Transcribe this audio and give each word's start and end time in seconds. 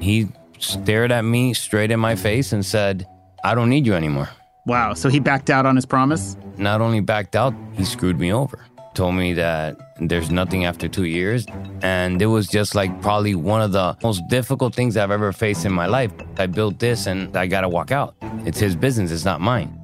He 0.00 0.28
stared 0.58 1.12
at 1.12 1.24
me 1.24 1.54
straight 1.54 1.90
in 1.90 2.00
my 2.00 2.16
face 2.16 2.52
and 2.52 2.64
said, 2.64 3.06
I 3.44 3.54
don't 3.54 3.70
need 3.70 3.86
you 3.86 3.94
anymore. 3.94 4.28
Wow, 4.66 4.94
so 4.94 5.08
he 5.08 5.20
backed 5.20 5.50
out 5.50 5.66
on 5.66 5.76
his 5.76 5.86
promise? 5.86 6.36
Not 6.56 6.80
only 6.80 7.00
backed 7.00 7.34
out, 7.34 7.54
he 7.72 7.84
screwed 7.84 8.18
me 8.18 8.32
over. 8.32 8.66
Told 8.94 9.14
me 9.14 9.32
that 9.34 9.76
there's 10.00 10.30
nothing 10.30 10.64
after 10.64 10.88
two 10.88 11.04
years. 11.04 11.46
And 11.82 12.20
it 12.20 12.26
was 12.26 12.48
just 12.48 12.74
like 12.74 13.00
probably 13.00 13.34
one 13.34 13.62
of 13.62 13.72
the 13.72 13.96
most 14.02 14.22
difficult 14.28 14.74
things 14.74 14.96
I've 14.96 15.10
ever 15.10 15.32
faced 15.32 15.64
in 15.64 15.72
my 15.72 15.86
life. 15.86 16.12
I 16.38 16.46
built 16.46 16.78
this 16.78 17.06
and 17.06 17.34
I 17.36 17.46
gotta 17.46 17.68
walk 17.68 17.90
out. 17.90 18.14
It's 18.44 18.58
his 18.58 18.76
business, 18.76 19.10
it's 19.10 19.24
not 19.24 19.40
mine. 19.40 19.76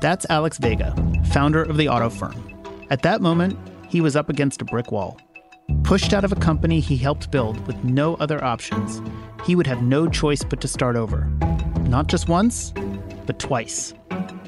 That's 0.00 0.26
Alex 0.30 0.58
Vega, 0.58 0.94
founder 1.32 1.62
of 1.62 1.76
the 1.76 1.88
auto 1.88 2.08
firm. 2.10 2.34
At 2.90 3.02
that 3.02 3.20
moment, 3.20 3.58
he 3.88 4.00
was 4.00 4.16
up 4.16 4.28
against 4.28 4.62
a 4.62 4.64
brick 4.64 4.90
wall. 4.90 5.18
Pushed 5.84 6.12
out 6.12 6.24
of 6.24 6.32
a 6.32 6.36
company 6.36 6.80
he 6.80 6.96
helped 6.96 7.30
build 7.30 7.64
with 7.66 7.82
no 7.84 8.14
other 8.16 8.42
options, 8.42 9.00
he 9.44 9.56
would 9.56 9.66
have 9.66 9.82
no 9.82 10.08
choice 10.08 10.42
but 10.42 10.60
to 10.60 10.68
start 10.68 10.96
over. 10.96 11.24
Not 11.82 12.06
just 12.06 12.28
once, 12.28 12.72
but 13.26 13.38
twice. 13.38 13.94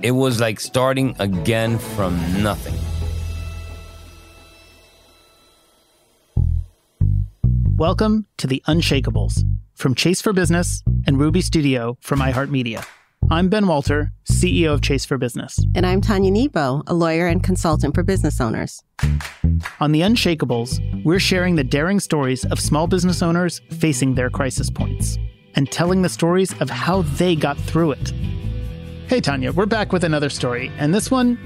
It 0.02 0.12
was 0.12 0.40
like 0.40 0.60
starting 0.60 1.16
again 1.18 1.78
from 1.78 2.16
nothing. 2.42 2.74
Welcome 7.76 8.26
to 8.36 8.46
The 8.46 8.62
Unshakeables 8.68 9.42
from 9.74 9.94
Chase 9.94 10.22
for 10.22 10.32
Business 10.32 10.82
and 11.06 11.18
Ruby 11.18 11.40
Studio 11.40 11.98
from 12.00 12.20
iHeartMedia. 12.20 12.86
I'm 13.30 13.48
Ben 13.48 13.66
Walter, 13.66 14.12
CEO 14.30 14.74
of 14.74 14.82
Chase 14.82 15.06
for 15.06 15.16
Business. 15.16 15.58
And 15.74 15.86
I'm 15.86 16.02
Tanya 16.02 16.30
Nebo, 16.30 16.82
a 16.86 16.92
lawyer 16.92 17.26
and 17.26 17.42
consultant 17.42 17.94
for 17.94 18.02
business 18.02 18.38
owners. 18.38 18.82
On 19.80 19.92
The 19.92 20.02
Unshakeables, 20.02 21.04
we're 21.04 21.18
sharing 21.18 21.56
the 21.56 21.64
daring 21.64 22.00
stories 22.00 22.44
of 22.44 22.60
small 22.60 22.86
business 22.86 23.22
owners 23.22 23.62
facing 23.70 24.14
their 24.14 24.28
crisis 24.28 24.68
points 24.68 25.16
and 25.54 25.72
telling 25.72 26.02
the 26.02 26.08
stories 26.10 26.52
of 26.60 26.68
how 26.68 27.00
they 27.02 27.34
got 27.34 27.56
through 27.56 27.92
it. 27.92 28.12
Hey, 29.06 29.22
Tanya, 29.22 29.52
we're 29.52 29.64
back 29.64 29.90
with 29.90 30.04
another 30.04 30.28
story, 30.28 30.70
and 30.78 30.94
this 30.94 31.10
one 31.10 31.38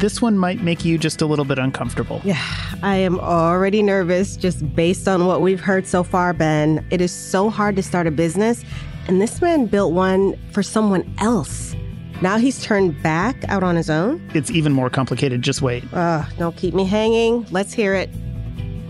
this 0.00 0.22
one 0.22 0.38
might 0.38 0.62
make 0.62 0.82
you 0.82 0.96
just 0.96 1.20
a 1.20 1.26
little 1.26 1.44
bit 1.44 1.58
uncomfortable. 1.58 2.22
Yeah, 2.24 2.42
I 2.82 2.96
am 2.96 3.20
already 3.20 3.82
nervous 3.82 4.34
just 4.34 4.74
based 4.74 5.06
on 5.06 5.26
what 5.26 5.42
we've 5.42 5.60
heard 5.60 5.86
so 5.86 6.02
far, 6.02 6.32
Ben. 6.32 6.86
It 6.90 7.02
is 7.02 7.12
so 7.12 7.50
hard 7.50 7.76
to 7.76 7.82
start 7.82 8.06
a 8.06 8.10
business, 8.10 8.64
and 9.08 9.20
this 9.20 9.40
man 9.40 9.66
built 9.66 9.92
one 9.92 10.38
for 10.52 10.62
someone 10.62 11.12
else. 11.18 11.74
Now 12.22 12.36
he's 12.36 12.62
turned 12.62 13.02
back 13.02 13.44
out 13.48 13.62
on 13.62 13.76
his 13.76 13.88
own? 13.88 14.30
It's 14.34 14.50
even 14.50 14.72
more 14.72 14.90
complicated. 14.90 15.40
Just 15.42 15.62
wait. 15.62 15.84
Uh, 15.92 16.24
don't 16.38 16.56
keep 16.56 16.74
me 16.74 16.84
hanging. 16.84 17.46
Let's 17.50 17.72
hear 17.72 17.94
it. 17.94 18.10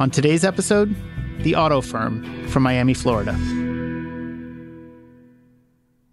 On 0.00 0.11
today's 0.11 0.44
episode, 0.44 0.94
The 1.41 1.55
Auto 1.55 1.80
Firm 1.80 2.48
from 2.48 2.64
Miami, 2.64 2.94
Florida. 2.94 3.36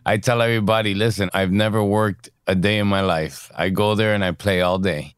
I 0.06 0.17
tell 0.17 0.42
everybody, 0.42 0.94
listen, 0.94 1.30
I've 1.34 1.52
never 1.52 1.84
worked 1.84 2.30
a 2.45 2.56
day 2.56 2.78
in 2.78 2.88
my 2.88 3.02
life. 3.02 3.52
I 3.56 3.70
go 3.70 3.95
there 3.95 4.14
and 4.14 4.23
I 4.23 4.32
play 4.32 4.61
all 4.61 4.78
day. 4.80 5.16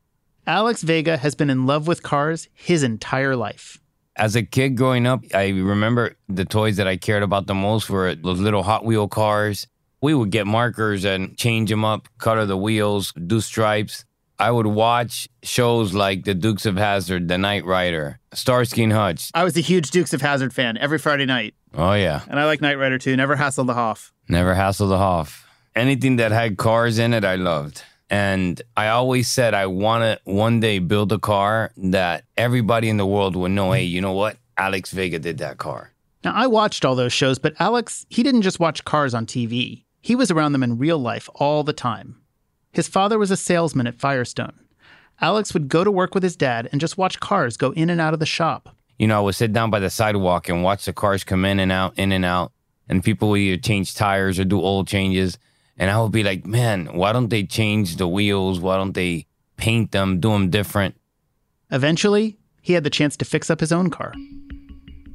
Alex 0.48 0.82
Vega 0.82 1.18
has 1.18 1.36
been 1.36 1.52
in 1.52 1.68
love 1.68 1.86
with 1.86 2.02
cars 2.02 2.48
his 2.54 2.82
entire 2.82 3.36
life. 3.36 3.80
As 4.20 4.36
a 4.36 4.44
kid 4.44 4.76
growing 4.76 5.08
up, 5.08 5.24
I 5.34 5.48
remember 5.48 6.16
the 6.28 6.44
toys 6.44 6.76
that 6.76 6.88
I 6.88 6.98
cared 6.98 7.24
about 7.24 7.48
the 7.48 7.56
most 7.56 7.90
were 7.90 8.14
those 8.16 8.40
little 8.42 8.64
Hot 8.64 8.84
Wheel 8.84 9.08
cars. 9.08 9.66
We 10.02 10.14
would 10.14 10.30
get 10.30 10.46
markers 10.46 11.06
and 11.06 11.38
change 11.38 11.70
them 11.70 11.86
up, 11.86 12.10
color 12.18 12.46
the 12.46 12.58
wheels, 12.58 13.14
do 13.14 13.40
stripes. 13.40 14.04
I 14.38 14.52
would 14.52 14.68
watch 14.68 15.30
shows 15.42 15.94
like 15.94 16.26
The 16.26 16.34
Dukes 16.34 16.66
of 16.66 16.76
Hazzard, 16.76 17.30
The 17.30 17.38
Knight 17.38 17.64
Rider, 17.66 18.20
Starsky 18.34 18.84
and 18.84 18.92
Hutch. 18.92 19.32
I 19.34 19.46
was 19.46 19.56
a 19.56 19.62
huge 19.62 19.90
Dukes 19.92 20.14
of 20.14 20.22
Hazzard 20.22 20.54
fan 20.54 20.78
every 20.78 20.98
Friday 21.00 21.26
night. 21.26 21.54
Oh 21.74 21.94
yeah, 21.94 22.22
And 22.28 22.40
I 22.40 22.46
like 22.46 22.60
Knight 22.62 22.78
Rider 22.78 22.98
too. 22.98 23.16
Never 23.16 23.38
hassle 23.38 23.64
the 23.64 23.74
Hoff. 23.74 24.12
never 24.28 24.54
hassle 24.54 24.90
the 24.90 24.98
Hoff. 24.98 25.48
Anything 25.76 26.18
that 26.18 26.32
had 26.34 26.58
cars 26.58 27.00
in 27.00 27.14
it, 27.14 27.24
I 27.24 27.36
loved. 27.36 27.84
And 28.10 28.62
I 28.76 28.88
always 28.90 29.28
said 29.28 29.54
I 29.54 29.68
want 29.68 30.04
to 30.04 30.20
one 30.32 30.60
day 30.60 30.80
build 30.80 31.12
a 31.12 31.20
car 31.20 31.72
that 31.78 32.26
everybody 32.38 32.90
in 32.90 32.98
the 32.98 33.06
world 33.06 33.36
would 33.36 33.52
know, 33.52 33.72
hey, 33.72 33.84
you 33.84 34.02
know 34.02 34.14
what? 34.14 34.38
Alex 34.58 34.92
Vega 34.92 35.20
did 35.20 35.38
that 35.38 35.58
car. 35.58 35.92
Now, 36.24 36.34
I 36.34 36.48
watched 36.48 36.84
all 36.84 36.96
those 36.96 37.14
shows, 37.14 37.40
but 37.40 37.54
Alex, 37.60 38.06
he 38.10 38.24
didn't 38.24 38.42
just 38.42 38.60
watch 38.60 38.84
cars 38.84 39.14
on 39.14 39.26
TV. 39.26 39.84
He 40.02 40.16
was 40.16 40.32
around 40.32 40.52
them 40.54 40.64
in 40.64 40.78
real 40.78 40.98
life 40.98 41.30
all 41.36 41.64
the 41.64 41.74
time. 41.74 42.22
His 42.72 42.88
father 42.88 43.18
was 43.18 43.32
a 43.32 43.38
salesman 43.38 43.88
at 43.88 44.00
Firestone. 44.00 44.60
Alex 45.22 45.54
would 45.54 45.70
go 45.70 45.84
to 45.84 45.92
work 45.92 46.14
with 46.14 46.24
his 46.24 46.36
dad 46.36 46.70
and 46.72 46.80
just 46.80 46.98
watch 46.98 47.20
cars 47.20 47.58
go 47.58 47.72
in 47.72 47.90
and 47.90 48.02
out 48.02 48.14
of 48.14 48.20
the 48.20 48.26
shop. 48.26 48.76
You 48.98 49.08
know, 49.08 49.18
I 49.18 49.22
would 49.22 49.36
sit 49.36 49.54
down 49.54 49.70
by 49.70 49.80
the 49.80 49.90
sidewalk 49.90 50.50
and 50.50 50.64
watch 50.64 50.86
the 50.86 50.94
cars 50.94 51.24
come 51.24 51.46
in 51.46 51.60
and 51.60 51.72
out, 51.72 51.98
in 51.98 52.12
and 52.12 52.26
out, 52.26 52.52
and 52.88 53.04
people 53.04 53.30
would 53.30 53.40
either 53.40 53.62
change 53.62 53.96
tires 53.96 54.40
or 54.40 54.46
do 54.46 54.60
oil 54.60 54.84
changes. 54.84 55.38
And 55.80 55.90
I 55.90 56.00
would 56.02 56.12
be 56.12 56.24
like, 56.24 56.46
man, 56.46 56.88
why 56.88 57.14
don't 57.14 57.30
they 57.30 57.44
change 57.44 57.96
the 57.96 58.08
wheels? 58.08 58.60
Why 58.60 58.76
don't 58.76 58.94
they 58.94 59.26
paint 59.56 59.92
them, 59.92 60.20
do 60.20 60.32
them 60.32 60.50
different? 60.50 60.96
Eventually, 61.72 62.38
he 62.62 62.74
had 62.74 62.84
the 62.84 62.90
chance 62.90 63.16
to 63.18 63.26
fix 63.26 63.50
up 63.50 63.62
his 63.62 63.72
own 63.72 63.90
car. 63.90 64.14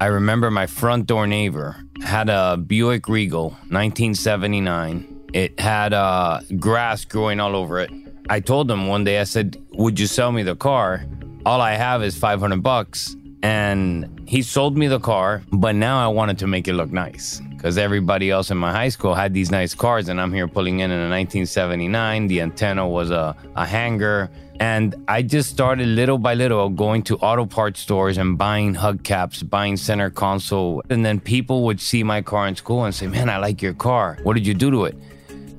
I 0.01 0.07
remember 0.07 0.51
my 0.51 0.65
front 0.65 1.05
door 1.05 1.27
neighbor 1.27 1.77
had 2.03 2.29
a 2.29 2.57
Buick 2.57 3.07
Regal, 3.07 3.51
1979. 3.69 5.29
It 5.33 5.59
had 5.59 5.93
uh, 5.93 6.41
grass 6.59 7.05
growing 7.05 7.39
all 7.39 7.55
over 7.55 7.79
it. 7.79 7.91
I 8.29 8.39
told 8.39 8.69
him 8.69 8.87
one 8.87 9.03
day, 9.03 9.19
I 9.19 9.23
said, 9.23 9.57
"Would 9.73 9.99
you 9.99 10.07
sell 10.07 10.31
me 10.31 10.43
the 10.43 10.55
car? 10.55 11.05
All 11.45 11.61
I 11.61 11.75
have 11.75 12.03
is 12.03 12.17
500 12.17 12.61
bucks." 12.63 13.15
And 13.45 14.27
he 14.27 14.41
sold 14.41 14.75
me 14.75 14.87
the 14.87 14.99
car, 14.99 15.43
but 15.51 15.75
now 15.75 16.03
I 16.03 16.07
wanted 16.07 16.39
to 16.39 16.47
make 16.47 16.67
it 16.67 16.73
look 16.73 16.91
nice 16.91 17.41
because 17.51 17.77
everybody 17.77 18.31
else 18.31 18.49
in 18.49 18.57
my 18.57 18.71
high 18.71 18.89
school 18.89 19.13
had 19.13 19.35
these 19.35 19.51
nice 19.51 19.75
cars, 19.75 20.09
and 20.09 20.19
I'm 20.19 20.33
here 20.33 20.47
pulling 20.47 20.79
in 20.79 20.89
in 20.89 20.97
a 20.97 21.09
1979. 21.09 22.25
The 22.25 22.41
antenna 22.41 22.89
was 22.89 23.11
a, 23.11 23.35
a 23.55 23.63
hanger. 23.63 24.31
And 24.59 24.95
I 25.07 25.21
just 25.21 25.51
started 25.51 25.85
little 25.85 26.17
by 26.17 26.33
little 26.33 26.69
going 26.69 27.03
to 27.03 27.17
auto 27.17 27.45
parts 27.45 27.81
stores 27.81 28.17
and 28.17 28.35
buying 28.35 28.73
hubcaps, 28.73 29.47
buying 29.47 29.77
center 29.77 30.09
console. 30.09 30.81
And 30.89 31.05
then 31.05 31.19
people 31.19 31.65
would 31.65 31.79
see 31.79 32.01
my 32.01 32.23
car 32.23 32.47
in 32.47 32.55
school 32.55 32.83
and 32.83 32.95
say, 32.95 33.05
Man, 33.05 33.29
I 33.29 33.37
like 33.37 33.61
your 33.61 33.75
car. 33.75 34.17
What 34.23 34.33
did 34.33 34.47
you 34.47 34.55
do 34.55 34.71
to 34.71 34.85
it? 34.85 34.97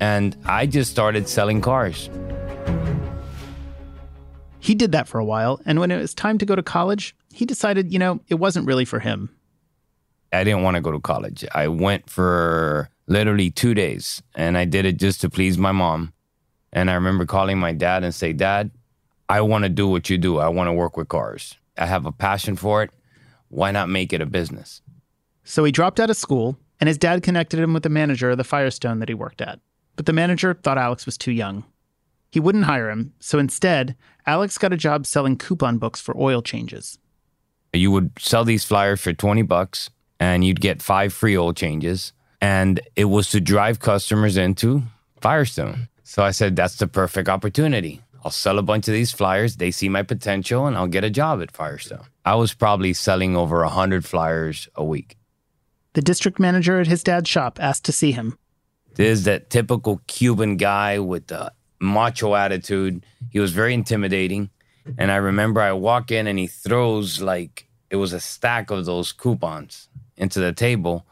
And 0.01 0.35
I 0.43 0.65
just 0.65 0.91
started 0.91 1.29
selling 1.29 1.61
cars. 1.61 2.09
He 4.59 4.75
did 4.75 4.91
that 4.91 5.07
for 5.07 5.19
a 5.19 5.23
while, 5.23 5.61
and 5.65 5.79
when 5.79 5.91
it 5.91 5.97
was 5.97 6.13
time 6.13 6.37
to 6.39 6.45
go 6.45 6.53
to 6.53 6.61
college, 6.61 7.15
he 7.37 7.45
decided, 7.45 7.93
you 7.93 7.99
know, 7.99 8.19
it 8.27 8.35
wasn't 8.35 8.65
really 8.65 8.83
for 8.83 8.99
him. 8.99 9.29
I 10.33 10.43
didn't 10.43 10.63
want 10.63 10.73
to 10.73 10.81
go 10.81 10.91
to 10.91 10.99
college. 10.99 11.45
I 11.53 11.67
went 11.67 12.09
for 12.09 12.89
literally 13.05 13.51
two 13.51 13.75
days 13.75 14.23
and 14.33 14.57
I 14.57 14.65
did 14.65 14.85
it 14.85 14.97
just 14.97 15.21
to 15.21 15.29
please 15.29 15.55
my 15.55 15.71
mom. 15.71 16.13
And 16.73 16.89
I 16.89 16.95
remember 16.95 17.27
calling 17.27 17.59
my 17.59 17.73
dad 17.73 18.03
and 18.03 18.13
say, 18.13 18.33
Dad, 18.33 18.71
I 19.29 19.41
want 19.41 19.65
to 19.65 19.69
do 19.69 19.87
what 19.87 20.09
you 20.09 20.17
do. 20.17 20.39
I 20.39 20.47
want 20.47 20.67
to 20.67 20.73
work 20.73 20.97
with 20.97 21.09
cars. 21.09 21.55
I 21.77 21.85
have 21.85 22.07
a 22.07 22.11
passion 22.11 22.55
for 22.55 22.81
it. 22.81 22.89
Why 23.49 23.69
not 23.69 23.87
make 23.87 24.13
it 24.13 24.21
a 24.21 24.25
business? 24.25 24.81
So 25.43 25.63
he 25.63 25.71
dropped 25.71 25.99
out 25.99 26.09
of 26.09 26.17
school, 26.17 26.57
and 26.81 26.87
his 26.87 26.97
dad 26.97 27.23
connected 27.23 27.59
him 27.59 27.73
with 27.73 27.83
the 27.83 27.89
manager 27.89 28.31
of 28.31 28.37
the 28.37 28.43
Firestone 28.43 28.99
that 28.99 29.09
he 29.09 29.15
worked 29.15 29.41
at. 29.41 29.59
But 29.95 30.07
the 30.07 30.13
manager 30.13 30.55
thought 30.55 30.77
Alex 30.77 31.05
was 31.05 31.17
too 31.17 31.31
young. 31.31 31.63
He 32.31 32.39
wouldn't 32.39 32.65
hire 32.65 32.89
him, 32.89 33.13
so 33.19 33.39
instead, 33.39 33.95
Alex 34.25 34.57
got 34.57 34.73
a 34.73 34.77
job 34.77 35.05
selling 35.05 35.37
coupon 35.37 35.77
books 35.77 36.01
for 36.01 36.17
oil 36.17 36.41
changes. 36.41 36.97
You 37.77 37.91
would 37.91 38.11
sell 38.19 38.43
these 38.43 38.63
flyers 38.63 39.01
for 39.01 39.13
20 39.13 39.41
bucks 39.43 39.89
and 40.19 40.43
you'd 40.43 40.61
get 40.61 40.81
five 40.81 41.13
free 41.13 41.37
oil 41.37 41.53
changes. 41.53 42.13
And 42.41 42.79
it 42.95 43.05
was 43.05 43.29
to 43.31 43.41
drive 43.41 43.79
customers 43.79 44.37
into 44.37 44.83
Firestone. 45.21 45.87
So 46.03 46.23
I 46.23 46.31
said, 46.31 46.55
that's 46.55 46.75
the 46.75 46.87
perfect 46.87 47.29
opportunity. 47.29 48.01
I'll 48.23 48.31
sell 48.31 48.59
a 48.59 48.63
bunch 48.63 48.87
of 48.87 48.93
these 48.93 49.11
flyers. 49.11 49.55
They 49.55 49.71
see 49.71 49.89
my 49.89 50.03
potential 50.03 50.67
and 50.67 50.77
I'll 50.77 50.87
get 50.87 51.03
a 51.03 51.09
job 51.09 51.41
at 51.41 51.51
Firestone. 51.51 52.05
I 52.25 52.35
was 52.35 52.53
probably 52.53 52.93
selling 52.93 53.35
over 53.35 53.61
100 53.61 54.05
flyers 54.05 54.67
a 54.75 54.83
week. 54.83 55.17
The 55.93 56.01
district 56.01 56.39
manager 56.39 56.79
at 56.79 56.87
his 56.87 57.03
dad's 57.03 57.29
shop 57.29 57.57
asked 57.61 57.85
to 57.85 57.91
see 57.91 58.11
him. 58.11 58.37
There's 58.95 59.23
that 59.23 59.49
typical 59.49 60.01
Cuban 60.07 60.57
guy 60.57 60.99
with 60.99 61.27
the 61.27 61.51
macho 61.79 62.35
attitude. 62.35 63.05
He 63.29 63.39
was 63.39 63.51
very 63.51 63.73
intimidating. 63.73 64.49
And 64.97 65.11
I 65.11 65.17
remember 65.17 65.61
I 65.61 65.73
walk 65.73 66.11
in 66.11 66.27
and 66.27 66.39
he 66.39 66.47
throws 66.47 67.21
like 67.21 67.66
it 67.89 67.95
was 67.95 68.13
a 68.13 68.19
stack 68.19 68.71
of 68.71 68.85
those 68.85 69.11
coupons 69.11 69.89
into 70.17 70.39
the 70.39 70.53
table. 70.53 71.05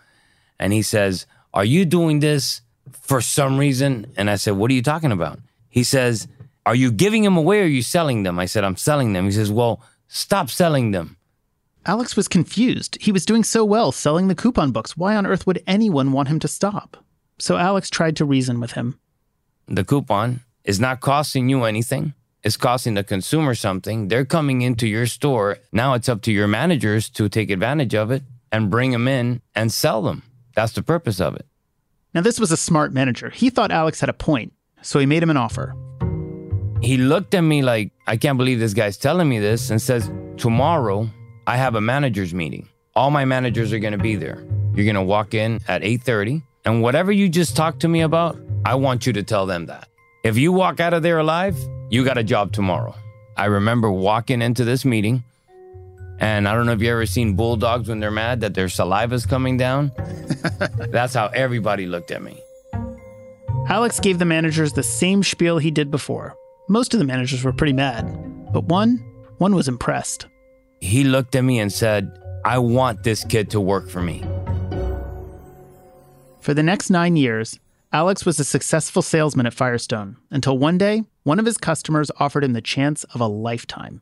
And 0.59 0.73
he 0.73 0.81
says, 0.81 1.25
Are 1.53 1.65
you 1.65 1.85
doing 1.85 2.19
this 2.19 2.61
for 2.91 3.21
some 3.21 3.57
reason? 3.57 4.11
And 4.17 4.29
I 4.29 4.35
said, 4.35 4.57
What 4.57 4.71
are 4.71 4.73
you 4.73 4.83
talking 4.83 5.11
about? 5.11 5.39
He 5.69 5.83
says, 5.83 6.27
Are 6.65 6.75
you 6.75 6.91
giving 6.91 7.23
them 7.23 7.37
away 7.37 7.61
or 7.61 7.63
are 7.63 7.67
you 7.67 7.81
selling 7.81 8.23
them? 8.23 8.39
I 8.39 8.45
said, 8.45 8.63
I'm 8.63 8.77
selling 8.77 9.13
them. 9.13 9.25
He 9.25 9.31
says, 9.31 9.51
Well, 9.51 9.81
stop 10.07 10.49
selling 10.49 10.91
them. 10.91 11.17
Alex 11.85 12.15
was 12.15 12.27
confused. 12.27 12.97
He 12.99 13.11
was 13.11 13.25
doing 13.25 13.43
so 13.43 13.63
well 13.63 13.91
selling 13.91 14.27
the 14.27 14.35
coupon 14.35 14.71
books. 14.71 14.97
Why 14.97 15.15
on 15.15 15.27
earth 15.27 15.45
would 15.45 15.61
anyone 15.67 16.11
want 16.11 16.29
him 16.29 16.39
to 16.39 16.47
stop? 16.47 16.97
So 17.37 17.57
Alex 17.57 17.89
tried 17.89 18.15
to 18.17 18.25
reason 18.25 18.59
with 18.59 18.71
him. 18.71 18.99
The 19.67 19.83
coupon 19.83 20.41
is 20.63 20.79
not 20.79 20.99
costing 20.99 21.47
you 21.47 21.63
anything. 21.63 22.13
It's 22.45 22.57
costing 22.57 22.93
the 22.93 23.03
consumer 23.03 23.55
something. 23.55 24.07
They're 24.07 24.23
coming 24.23 24.61
into 24.61 24.87
your 24.87 25.07
store. 25.07 25.57
Now 25.71 25.95
it's 25.95 26.07
up 26.07 26.21
to 26.21 26.31
your 26.31 26.47
managers 26.47 27.09
to 27.09 27.27
take 27.27 27.49
advantage 27.49 27.95
of 27.95 28.11
it 28.11 28.21
and 28.51 28.69
bring 28.69 28.91
them 28.91 29.07
in 29.07 29.41
and 29.55 29.73
sell 29.73 30.03
them. 30.03 30.21
That's 30.55 30.73
the 30.73 30.83
purpose 30.83 31.19
of 31.19 31.35
it. 31.35 31.47
Now, 32.13 32.21
this 32.21 32.39
was 32.39 32.51
a 32.51 32.57
smart 32.57 32.93
manager. 32.93 33.31
He 33.31 33.49
thought 33.49 33.71
Alex 33.71 33.99
had 33.99 34.09
a 34.09 34.13
point, 34.13 34.53
so 34.83 34.99
he 34.99 35.07
made 35.07 35.23
him 35.23 35.31
an 35.31 35.37
offer. 35.37 35.75
He 36.81 36.97
looked 36.97 37.33
at 37.33 37.41
me 37.41 37.63
like, 37.63 37.91
I 38.05 38.15
can't 38.15 38.37
believe 38.37 38.59
this 38.59 38.75
guy's 38.75 38.95
telling 38.95 39.27
me 39.27 39.39
this, 39.39 39.71
and 39.71 39.81
says, 39.81 40.09
Tomorrow, 40.37 41.09
I 41.47 41.57
have 41.57 41.73
a 41.73 41.81
manager's 41.81 42.33
meeting. 42.33 42.69
All 42.95 43.09
my 43.09 43.25
managers 43.25 43.73
are 43.73 43.79
going 43.79 43.97
to 43.97 43.97
be 43.97 44.15
there. 44.15 44.45
You're 44.75 44.85
going 44.85 44.95
to 44.95 45.01
walk 45.01 45.33
in 45.33 45.59
at 45.67 45.81
8:30, 45.81 46.43
and 46.63 46.81
whatever 46.81 47.11
you 47.11 47.27
just 47.27 47.55
talked 47.55 47.79
to 47.81 47.87
me 47.87 48.01
about, 48.01 48.37
I 48.63 48.75
want 48.75 49.07
you 49.07 49.13
to 49.13 49.23
tell 49.23 49.45
them 49.47 49.65
that. 49.65 49.89
If 50.23 50.37
you 50.37 50.53
walk 50.53 50.79
out 50.79 50.93
of 50.93 51.03
there 51.03 51.17
alive, 51.19 51.57
you 51.89 52.03
got 52.03 52.17
a 52.17 52.23
job 52.23 52.51
tomorrow. 52.51 52.95
I 53.37 53.45
remember 53.45 53.91
walking 53.91 54.41
into 54.41 54.63
this 54.63 54.85
meeting, 54.85 55.23
and 56.19 56.47
I 56.47 56.53
don't 56.53 56.65
know 56.65 56.71
if 56.71 56.81
you 56.81 56.91
ever 56.91 57.05
seen 57.05 57.35
bulldogs 57.35 57.89
when 57.89 57.99
they're 57.99 58.11
mad 58.11 58.41
that 58.41 58.53
their 58.53 58.67
saliva's 58.67 59.25
coming 59.25 59.57
down. 59.57 59.91
That's 60.89 61.13
how 61.13 61.27
everybody 61.27 61.85
looked 61.85 62.11
at 62.11 62.23
me. 62.23 62.41
Alex 63.67 63.99
gave 63.99 64.19
the 64.19 64.25
managers 64.25 64.73
the 64.73 64.83
same 64.83 65.23
spiel 65.23 65.57
he 65.57 65.71
did 65.71 65.91
before. 65.91 66.35
Most 66.69 66.93
of 66.93 66.99
the 66.99 67.05
managers 67.05 67.43
were 67.43 67.53
pretty 67.53 67.73
mad, 67.73 68.05
but 68.53 68.63
one, 68.65 68.97
one 69.37 69.55
was 69.55 69.67
impressed. 69.67 70.27
He 70.81 71.03
looked 71.03 71.35
at 71.35 71.43
me 71.43 71.59
and 71.59 71.71
said, 71.71 72.11
I 72.45 72.59
want 72.59 73.03
this 73.03 73.23
kid 73.23 73.49
to 73.51 73.59
work 73.59 73.89
for 73.89 74.01
me. 74.01 74.23
For 76.41 76.53
the 76.53 76.63
next 76.63 76.91
nine 76.91 77.17
years, 77.17 77.59
Alex 77.95 78.25
was 78.25 78.37
a 78.41 78.43
successful 78.43 79.01
salesman 79.01 79.45
at 79.45 79.53
Firestone 79.53 80.17
until 80.29 80.57
one 80.57 80.77
day, 80.77 81.03
one 81.23 81.39
of 81.39 81.45
his 81.45 81.57
customers 81.57 82.11
offered 82.17 82.43
him 82.43 82.51
the 82.51 82.59
chance 82.59 83.05
of 83.05 83.21
a 83.21 83.25
lifetime. 83.25 84.01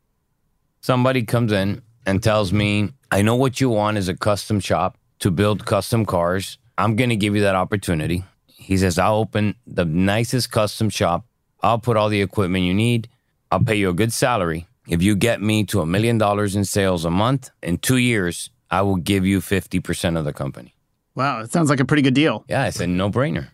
Somebody 0.81 1.21
comes 1.21 1.51
in 1.51 1.83
and 2.03 2.23
tells 2.23 2.51
me, 2.51 2.89
I 3.11 3.21
know 3.21 3.35
what 3.35 3.61
you 3.61 3.69
want 3.69 3.99
is 3.99 4.09
a 4.09 4.15
custom 4.15 4.59
shop 4.59 4.97
to 5.19 5.29
build 5.29 5.67
custom 5.67 6.07
cars. 6.07 6.57
I'm 6.75 6.95
going 6.95 7.11
to 7.11 7.15
give 7.15 7.35
you 7.35 7.43
that 7.43 7.53
opportunity. 7.53 8.25
He 8.47 8.77
says, 8.77 8.97
I'll 8.97 9.17
open 9.17 9.53
the 9.67 9.85
nicest 9.85 10.49
custom 10.49 10.89
shop. 10.89 11.27
I'll 11.61 11.77
put 11.77 11.95
all 11.95 12.09
the 12.09 12.23
equipment 12.23 12.65
you 12.65 12.73
need. 12.73 13.09
I'll 13.51 13.63
pay 13.63 13.75
you 13.75 13.89
a 13.89 13.93
good 13.93 14.11
salary. 14.11 14.65
If 14.87 15.03
you 15.03 15.15
get 15.15 15.39
me 15.39 15.65
to 15.65 15.81
a 15.81 15.85
million 15.85 16.17
dollars 16.17 16.55
in 16.55 16.65
sales 16.65 17.05
a 17.05 17.11
month 17.11 17.51
in 17.61 17.77
two 17.77 17.97
years, 17.97 18.49
I 18.71 18.81
will 18.81 18.95
give 18.95 19.23
you 19.23 19.39
50% 19.39 20.17
of 20.17 20.25
the 20.25 20.33
company. 20.33 20.73
Wow, 21.13 21.41
it 21.41 21.51
sounds 21.51 21.69
like 21.69 21.79
a 21.79 21.85
pretty 21.85 22.01
good 22.01 22.15
deal. 22.15 22.43
Yeah, 22.49 22.63
I 22.63 22.71
said, 22.71 22.89
no 22.89 23.11
brainer. 23.11 23.49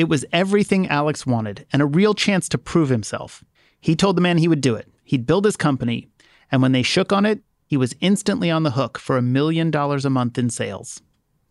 It 0.00 0.08
was 0.08 0.24
everything 0.32 0.88
Alex 0.88 1.26
wanted 1.26 1.66
and 1.74 1.82
a 1.82 1.86
real 1.86 2.14
chance 2.14 2.48
to 2.48 2.56
prove 2.56 2.88
himself. 2.88 3.44
He 3.82 3.94
told 3.94 4.16
the 4.16 4.22
man 4.22 4.38
he 4.38 4.48
would 4.48 4.62
do 4.62 4.74
it. 4.74 4.90
He'd 5.04 5.26
build 5.26 5.44
his 5.44 5.58
company. 5.58 6.08
And 6.50 6.62
when 6.62 6.72
they 6.72 6.82
shook 6.82 7.12
on 7.12 7.26
it, 7.26 7.42
he 7.66 7.76
was 7.76 7.94
instantly 8.00 8.50
on 8.50 8.62
the 8.62 8.70
hook 8.70 8.98
for 8.98 9.18
a 9.18 9.22
million 9.36 9.70
dollars 9.70 10.06
a 10.06 10.08
month 10.08 10.38
in 10.38 10.48
sales. 10.48 11.02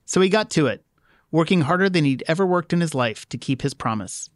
So 0.06 0.19
he 0.19 0.30
got 0.30 0.50
to 0.50 0.66
it, 0.66 0.84
working 1.30 1.62
harder 1.62 1.92
than 1.92 2.06
he'd 2.06 2.24
ever 2.28 2.44
worked 2.44 2.74
in 2.74 2.81
his 2.81 2.96
life 2.96 3.30
to 3.30 3.38
keep 3.38 3.62
his 3.62 3.75
promise. 3.75 4.31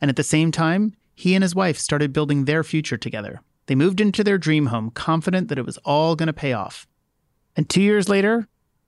And 0.00 0.08
at 0.08 0.14
the 0.14 0.22
same 0.22 0.52
time, 0.52 0.94
he 1.16 1.34
and 1.34 1.42
his 1.42 1.56
wife 1.56 1.78
started 1.78 2.12
building 2.12 2.44
their 2.44 2.62
future 2.62 2.96
together. 2.96 3.40
They 3.66 3.74
moved 3.74 4.00
into 4.00 4.22
their 4.22 4.38
dream 4.38 4.66
home, 4.66 4.92
confident 4.92 5.48
that 5.48 5.58
it 5.58 5.66
was 5.66 5.78
all 5.78 6.14
going 6.14 6.28
to 6.28 6.32
pay 6.32 6.52
off. 6.52 6.86
And 7.56 7.68
two 7.68 7.82
years 7.82 8.08
later, 8.08 8.46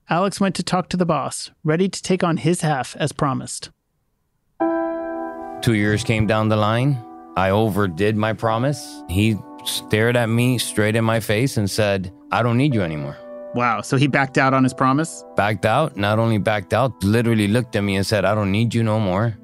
Alex 0.08 0.40
went 0.40 0.54
to 0.54 0.62
talk 0.62 0.88
to 0.90 0.96
the 0.96 1.04
boss, 1.04 1.50
ready 1.64 1.88
to 1.88 2.00
take 2.00 2.22
on 2.22 2.36
his 2.36 2.60
half 2.60 2.94
as 2.94 3.10
promised. 3.10 3.70
Two 5.62 5.74
years 5.74 6.02
came 6.02 6.26
down 6.26 6.48
the 6.48 6.56
line. 6.56 6.98
I 7.36 7.50
overdid 7.50 8.16
my 8.16 8.32
promise. 8.32 9.02
He 9.08 9.36
stared 9.64 10.16
at 10.16 10.28
me 10.28 10.58
straight 10.58 10.96
in 10.96 11.04
my 11.04 11.20
face 11.20 11.56
and 11.56 11.70
said, 11.70 12.12
I 12.32 12.42
don't 12.42 12.56
need 12.56 12.74
you 12.74 12.82
anymore. 12.82 13.16
Wow. 13.54 13.80
So 13.82 13.96
he 13.96 14.06
backed 14.06 14.38
out 14.38 14.54
on 14.54 14.62
his 14.64 14.72
promise? 14.72 15.24
Backed 15.36 15.66
out. 15.66 15.96
Not 15.96 16.18
only 16.18 16.38
backed 16.38 16.72
out, 16.72 17.02
literally 17.04 17.48
looked 17.48 17.76
at 17.76 17.82
me 17.82 17.96
and 17.96 18.06
said, 18.06 18.24
I 18.24 18.34
don't 18.34 18.50
need 18.50 18.74
you 18.74 18.82
no 18.82 18.98
more. 18.98 19.36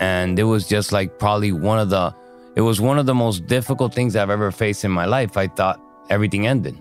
And 0.00 0.38
it 0.38 0.44
was 0.44 0.66
just 0.66 0.92
like 0.92 1.18
probably 1.18 1.52
one 1.52 1.78
of 1.78 1.90
the, 1.90 2.14
it 2.56 2.62
was 2.62 2.80
one 2.80 2.98
of 2.98 3.06
the 3.06 3.14
most 3.14 3.46
difficult 3.46 3.92
things 3.92 4.16
I've 4.16 4.30
ever 4.30 4.50
faced 4.50 4.84
in 4.84 4.90
my 4.90 5.04
life. 5.04 5.36
I 5.36 5.48
thought 5.48 5.80
everything 6.08 6.46
ended. 6.46 6.78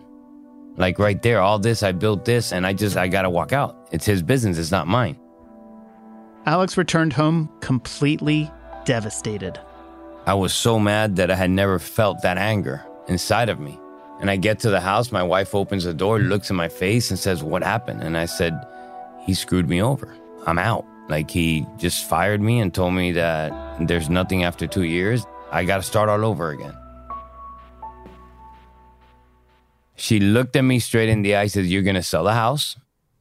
Like 0.78 1.00
right 1.00 1.22
there, 1.22 1.42
all 1.42 1.60
this, 1.60 1.84
I 1.84 1.92
built 1.92 2.24
this 2.24 2.54
and 2.54 2.66
I 2.66 2.72
just, 2.72 2.96
I 2.96 3.10
got 3.10 3.24
to 3.24 3.30
walk 3.30 3.52
out. 3.52 3.90
It's 3.92 4.06
his 4.06 4.24
business, 4.24 4.58
it's 4.58 4.72
not 4.72 4.88
mine. 4.88 5.20
Alex 6.46 6.78
returned 6.78 7.12
home 7.12 7.50
completely 7.60 8.50
devastated. 8.86 9.60
I 10.26 10.34
was 10.34 10.54
so 10.54 10.80
mad 10.80 11.16
that 11.16 11.32
I 11.32 11.36
had 11.36 11.50
never 11.50 11.80
felt 11.80 12.22
that 12.22 12.38
anger 12.38 12.86
inside 13.08 13.50
of 13.50 13.60
me. 13.60 13.80
And 14.22 14.30
I 14.30 14.36
get 14.36 14.60
to 14.60 14.70
the 14.70 14.82
house, 14.82 15.12
my 15.12 15.24
wife 15.24 15.56
opens 15.56 15.86
the 15.86 15.94
door, 15.94 16.20
looks 16.20 16.50
in 16.50 16.56
my 16.56 16.68
face, 16.68 17.10
and 17.10 17.18
says, 17.18 17.42
What 17.42 17.64
happened? 17.64 18.04
And 18.04 18.18
I 18.18 18.26
said, 18.26 18.54
He 19.26 19.34
screwed 19.34 19.70
me 19.70 19.82
over. 19.82 20.14
I'm 20.46 20.60
out. 20.60 20.86
Like 21.10 21.32
he 21.32 21.66
just 21.78 22.08
fired 22.08 22.40
me 22.40 22.60
and 22.60 22.74
told 22.74 22.94
me 22.94 23.12
that 23.14 23.52
there's 23.88 24.10
nothing 24.10 24.44
after 24.44 24.68
two 24.68 24.84
years. 24.84 25.26
I 25.52 25.66
got 25.66 25.78
to 25.78 25.84
start 25.84 26.08
all 26.08 26.24
over 26.24 26.52
again. 26.52 26.78
She 29.96 30.20
looked 30.20 30.56
at 30.56 30.62
me 30.62 30.80
straight 30.80 31.10
in 31.10 31.24
the 31.24 31.36
eye, 31.36 31.48
said, 31.48 31.66
You're 31.66 31.82
going 31.82 31.96
to 31.96 32.04
sell 32.04 32.24
the 32.24 32.34
house 32.34 32.78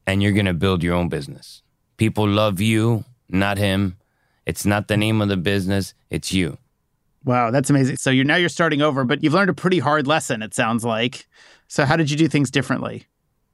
and 0.07 0.23
you're 0.23 0.33
going 0.33 0.47
to 0.47 0.55
build 0.55 0.83
your 0.83 0.95
own 0.95 1.09
business. 1.09 1.63
People 1.97 2.29
love 2.29 2.61
you, 2.61 3.05
not 3.29 3.59
him. 3.59 3.97
It's 4.49 4.65
not 4.65 4.89
the 4.89 4.97
name 4.97 5.21
of 5.21 5.29
the 5.29 5.37
business, 5.37 5.93
it's 6.09 6.33
you. 6.33 6.57
Wow, 7.23 7.51
that's 7.51 7.69
amazing. 7.69 7.97
So 7.97 8.09
you're 8.09 8.25
now 8.25 8.37
you're 8.37 8.49
starting 8.49 8.81
over, 8.81 9.05
but 9.05 9.23
you've 9.23 9.35
learned 9.35 9.51
a 9.51 9.55
pretty 9.55 9.79
hard 9.79 10.07
lesson, 10.07 10.43
it 10.43 10.55
sounds 10.55 10.87
like. 10.87 11.27
So 11.69 11.85
how 11.85 11.97
did 11.97 12.11
you 12.11 12.17
do 12.17 12.29
things 12.29 12.51
differently? 12.51 13.05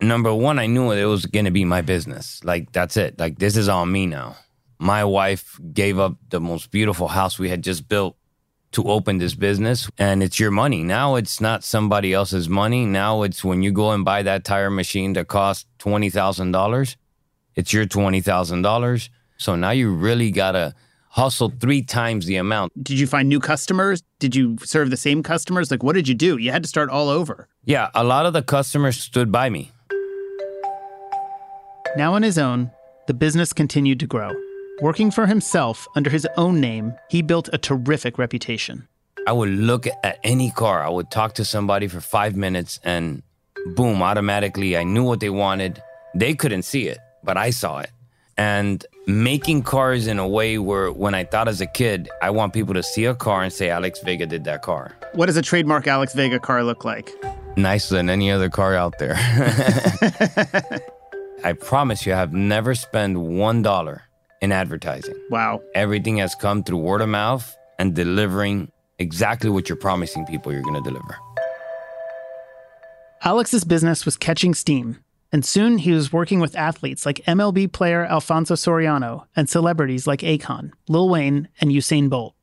Number 0.00 0.32
one, 0.32 0.60
I 0.60 0.66
knew 0.66 0.92
it 0.92 1.04
was 1.04 1.26
going 1.26 1.46
to 1.46 1.50
be 1.50 1.64
my 1.64 1.82
business. 1.82 2.42
Like, 2.44 2.70
that's 2.70 2.96
it. 2.96 3.18
Like, 3.18 3.40
this 3.40 3.56
is 3.56 3.68
on 3.68 3.90
me 3.90 4.06
now. 4.06 4.36
My 4.78 5.04
wife 5.04 5.58
gave 5.72 5.98
up 5.98 6.16
the 6.30 6.40
most 6.40 6.70
beautiful 6.70 7.08
house 7.08 7.40
we 7.40 7.48
had 7.48 7.64
just 7.64 7.88
built 7.88 8.16
to 8.72 8.84
open 8.84 9.18
this 9.18 9.34
business, 9.34 9.90
and 9.98 10.22
it's 10.22 10.38
your 10.38 10.52
money. 10.52 10.84
Now 10.84 11.16
it's 11.16 11.40
not 11.40 11.64
somebody 11.64 12.12
else's 12.12 12.48
money. 12.48 12.84
Now 12.84 13.22
it's 13.22 13.42
when 13.42 13.62
you 13.62 13.72
go 13.72 13.90
and 13.90 14.04
buy 14.04 14.22
that 14.22 14.44
tire 14.44 14.70
machine 14.70 15.14
that 15.14 15.26
costs 15.26 15.66
$20,000, 15.80 16.96
it's 17.56 17.72
your 17.72 17.86
$20,000. 17.86 19.08
So 19.36 19.56
now 19.56 19.70
you 19.70 19.92
really 19.92 20.30
got 20.30 20.52
to 20.52 20.74
hustle 21.14 21.52
three 21.60 21.80
times 21.80 22.26
the 22.26 22.34
amount. 22.36 22.72
Did 22.82 22.98
you 22.98 23.06
find 23.06 23.28
new 23.28 23.38
customers? 23.38 24.02
Did 24.18 24.34
you 24.34 24.56
serve 24.64 24.90
the 24.90 24.96
same 24.96 25.22
customers? 25.22 25.70
Like, 25.70 25.84
what 25.84 25.94
did 25.94 26.08
you 26.08 26.14
do? 26.14 26.38
You 26.38 26.50
had 26.50 26.64
to 26.64 26.68
start 26.68 26.90
all 26.90 27.08
over. 27.08 27.46
Yeah, 27.64 27.88
a 27.94 28.02
lot 28.02 28.26
of 28.26 28.32
the 28.32 28.42
customers 28.42 29.00
stood 29.00 29.30
by 29.30 29.48
me. 29.48 29.70
Now 31.96 32.14
on 32.14 32.24
his 32.24 32.36
own, 32.36 32.72
the 33.06 33.14
business 33.14 33.52
continued 33.52 34.00
to 34.00 34.08
grow. 34.08 34.32
Working 34.82 35.12
for 35.12 35.26
himself 35.26 35.86
under 35.94 36.10
his 36.10 36.26
own 36.36 36.60
name, 36.60 36.94
he 37.08 37.22
built 37.22 37.48
a 37.52 37.58
terrific 37.58 38.18
reputation. 38.18 38.88
I 39.28 39.32
would 39.32 39.50
look 39.50 39.86
at 39.86 40.18
any 40.24 40.50
car, 40.50 40.82
I 40.82 40.88
would 40.88 41.12
talk 41.12 41.34
to 41.34 41.44
somebody 41.44 41.86
for 41.86 42.00
five 42.00 42.34
minutes, 42.34 42.80
and 42.82 43.22
boom, 43.76 44.02
automatically 44.02 44.76
I 44.76 44.82
knew 44.82 45.04
what 45.04 45.20
they 45.20 45.30
wanted. 45.30 45.80
They 46.16 46.34
couldn't 46.34 46.62
see 46.62 46.88
it, 46.88 46.98
but 47.22 47.36
I 47.36 47.50
saw 47.50 47.78
it. 47.78 47.90
And 48.36 48.84
making 49.06 49.62
cars 49.62 50.06
in 50.06 50.18
a 50.18 50.26
way 50.26 50.58
where 50.58 50.90
when 50.90 51.14
I 51.14 51.24
thought 51.24 51.46
as 51.46 51.60
a 51.60 51.66
kid, 51.66 52.08
I 52.20 52.30
want 52.30 52.52
people 52.52 52.74
to 52.74 52.82
see 52.82 53.04
a 53.04 53.14
car 53.14 53.42
and 53.42 53.52
say 53.52 53.70
Alex 53.70 54.00
Vega 54.00 54.26
did 54.26 54.44
that 54.44 54.62
car. 54.62 54.96
What 55.12 55.26
does 55.26 55.36
a 55.36 55.42
trademark 55.42 55.86
Alex 55.86 56.14
Vega 56.14 56.40
car 56.40 56.64
look 56.64 56.84
like? 56.84 57.12
Nicer 57.56 57.94
than 57.94 58.10
any 58.10 58.30
other 58.30 58.50
car 58.50 58.74
out 58.74 58.98
there. 58.98 59.14
I 61.44 61.52
promise 61.52 62.06
you, 62.06 62.12
I 62.12 62.16
have 62.16 62.32
never 62.32 62.74
spent 62.74 63.18
one 63.18 63.62
dollar 63.62 64.02
in 64.40 64.50
advertising. 64.50 65.14
Wow. 65.30 65.62
Everything 65.74 66.16
has 66.16 66.34
come 66.34 66.64
through 66.64 66.78
word 66.78 67.00
of 67.02 67.08
mouth 67.08 67.56
and 67.78 67.94
delivering 67.94 68.70
exactly 68.98 69.50
what 69.50 69.68
you're 69.68 69.76
promising 69.76 70.26
people 70.26 70.52
you're 70.52 70.62
going 70.62 70.82
to 70.82 70.90
deliver. 70.90 71.16
Alex's 73.22 73.64
business 73.64 74.04
was 74.04 74.16
catching 74.16 74.54
steam, 74.54 74.98
and 75.34 75.44
soon 75.44 75.78
he 75.78 75.90
was 75.90 76.12
working 76.12 76.38
with 76.38 76.54
athletes 76.54 77.04
like 77.04 77.24
MLB 77.26 77.72
player 77.72 78.04
Alfonso 78.04 78.54
Soriano 78.54 79.26
and 79.34 79.48
celebrities 79.48 80.06
like 80.06 80.20
Akon, 80.20 80.70
Lil 80.88 81.08
Wayne, 81.08 81.48
and 81.60 81.72
Usain 81.72 82.08
Bolt. 82.08 82.36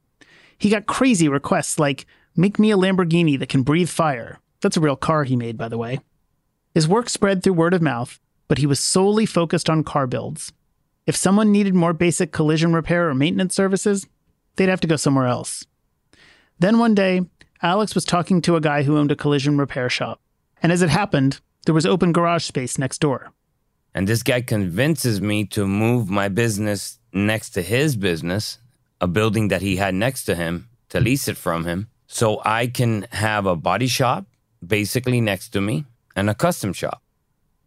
He 0.57 0.69
got 0.69 0.87
crazy 0.87 1.29
requests 1.29 1.79
like, 1.79 2.05
Make 2.35 2.59
me 2.59 2.69
a 2.69 2.75
Lamborghini 2.75 3.39
that 3.39 3.47
can 3.47 3.63
breathe 3.63 3.87
fire. 3.87 4.41
That's 4.59 4.75
a 4.75 4.81
real 4.81 4.97
car 4.97 5.23
he 5.23 5.37
made, 5.37 5.57
by 5.57 5.69
the 5.69 5.77
way. 5.77 6.01
His 6.75 6.85
work 6.85 7.07
spread 7.07 7.41
through 7.41 7.53
word 7.53 7.73
of 7.73 7.81
mouth, 7.81 8.19
but 8.49 8.57
he 8.57 8.65
was 8.65 8.81
solely 8.81 9.25
focused 9.25 9.69
on 9.69 9.85
car 9.85 10.05
builds. 10.05 10.51
If 11.07 11.15
someone 11.15 11.49
needed 11.49 11.73
more 11.73 11.93
basic 11.93 12.33
collision 12.33 12.73
repair 12.73 13.07
or 13.07 13.13
maintenance 13.13 13.55
services, 13.55 14.05
they'd 14.57 14.67
have 14.67 14.81
to 14.81 14.87
go 14.87 14.97
somewhere 14.97 15.27
else. 15.27 15.65
Then 16.59 16.77
one 16.77 16.93
day, 16.93 17.21
Alex 17.61 17.95
was 17.95 18.03
talking 18.03 18.41
to 18.41 18.57
a 18.57 18.61
guy 18.61 18.83
who 18.83 18.97
owned 18.97 19.11
a 19.11 19.15
collision 19.15 19.57
repair 19.57 19.89
shop. 19.89 20.19
And 20.61 20.73
as 20.73 20.81
it 20.81 20.89
happened, 20.89 21.39
there 21.65 21.75
was 21.75 21.85
open 21.85 22.11
garage 22.11 22.45
space 22.45 22.77
next 22.77 22.99
door. 22.99 23.31
And 23.93 24.07
this 24.07 24.23
guy 24.23 24.41
convinces 24.41 25.21
me 25.21 25.45
to 25.45 25.67
move 25.67 26.09
my 26.09 26.29
business 26.29 26.99
next 27.13 27.51
to 27.51 27.61
his 27.61 27.95
business, 27.95 28.57
a 28.99 29.07
building 29.07 29.49
that 29.49 29.61
he 29.61 29.75
had 29.75 29.93
next 29.93 30.23
to 30.25 30.35
him, 30.35 30.69
to 30.89 30.99
lease 30.99 31.27
it 31.27 31.37
from 31.37 31.65
him, 31.65 31.87
so 32.07 32.41
I 32.43 32.67
can 32.67 33.07
have 33.11 33.45
a 33.45 33.55
body 33.55 33.87
shop 33.87 34.25
basically 34.65 35.21
next 35.21 35.49
to 35.49 35.61
me 35.61 35.85
and 36.15 36.29
a 36.29 36.35
custom 36.35 36.73
shop. 36.73 37.01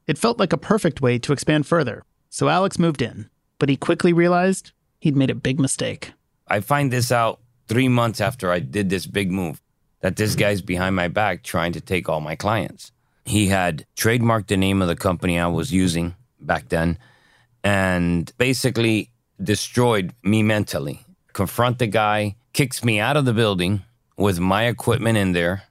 It 0.06 0.18
felt 0.18 0.38
like 0.38 0.52
a 0.52 0.58
perfect 0.58 1.00
way 1.00 1.18
to 1.18 1.32
expand 1.32 1.66
further. 1.66 2.04
So 2.28 2.48
Alex 2.48 2.78
moved 2.78 3.00
in, 3.00 3.30
but 3.58 3.68
he 3.68 3.76
quickly 3.76 4.12
realized 4.12 4.72
he'd 5.00 5.16
made 5.16 5.30
a 5.30 5.34
big 5.34 5.58
mistake. 5.58 6.12
I 6.46 6.60
find 6.60 6.92
this 6.92 7.10
out 7.10 7.40
three 7.68 7.88
months 7.88 8.20
after 8.20 8.50
I 8.50 8.58
did 8.58 8.90
this 8.90 9.06
big 9.06 9.30
move 9.30 9.62
that 10.00 10.16
this 10.16 10.34
guy's 10.34 10.60
behind 10.60 10.94
my 10.94 11.08
back 11.08 11.42
trying 11.42 11.72
to 11.72 11.80
take 11.80 12.08
all 12.08 12.20
my 12.20 12.36
clients. 12.36 12.92
He 13.24 13.48
had 13.48 13.86
trademarked 13.96 14.48
the 14.48 14.56
name 14.56 14.82
of 14.82 14.88
the 14.88 14.96
company 14.96 15.38
I 15.38 15.46
was 15.46 15.72
using 15.72 16.14
back 16.40 16.68
then 16.68 16.98
and 17.62 18.30
basically 18.36 19.10
destroyed 19.42 20.12
me 20.22 20.42
mentally. 20.42 21.04
Confront 21.32 21.78
the 21.78 21.86
guy, 21.86 22.36
kicks 22.52 22.84
me 22.84 23.00
out 23.00 23.16
of 23.16 23.24
the 23.24 23.32
building 23.32 23.82
with 24.16 24.38
my 24.38 24.64
equipment 24.64 25.18
in 25.18 25.32
there. 25.32 25.64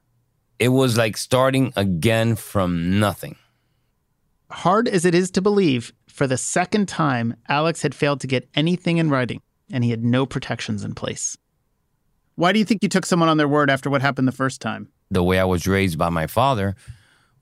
It 0.59 0.69
was 0.69 0.97
like 0.97 1.15
starting 1.15 1.71
again 1.75 2.35
from 2.35 2.99
nothing. 2.99 3.37
Hard 4.49 4.87
as 4.87 5.05
it 5.05 5.15
is 5.15 5.31
to 5.31 5.41
believe, 5.41 5.93
for 6.07 6.27
the 6.27 6.37
second 6.37 6.87
time, 6.87 7.35
Alex 7.47 7.81
had 7.81 7.95
failed 7.95 8.19
to 8.21 8.27
get 8.27 8.47
anything 8.55 8.97
in 8.97 9.09
writing, 9.09 9.41
and 9.71 9.83
he 9.83 9.89
had 9.89 10.03
no 10.03 10.25
protections 10.25 10.83
in 10.83 10.93
place. 10.93 11.37
Why 12.35 12.51
do 12.51 12.59
you 12.59 12.65
think 12.65 12.83
you 12.83 12.89
took 12.89 13.05
someone 13.05 13.29
on 13.29 13.37
their 13.37 13.47
word 13.47 13.69
after 13.69 13.89
what 13.89 14.01
happened 14.01 14.27
the 14.27 14.31
first 14.31 14.61
time? 14.61 14.89
The 15.09 15.23
way 15.23 15.39
I 15.39 15.43
was 15.43 15.67
raised 15.67 15.97
by 15.97 16.09
my 16.09 16.27
father 16.27 16.75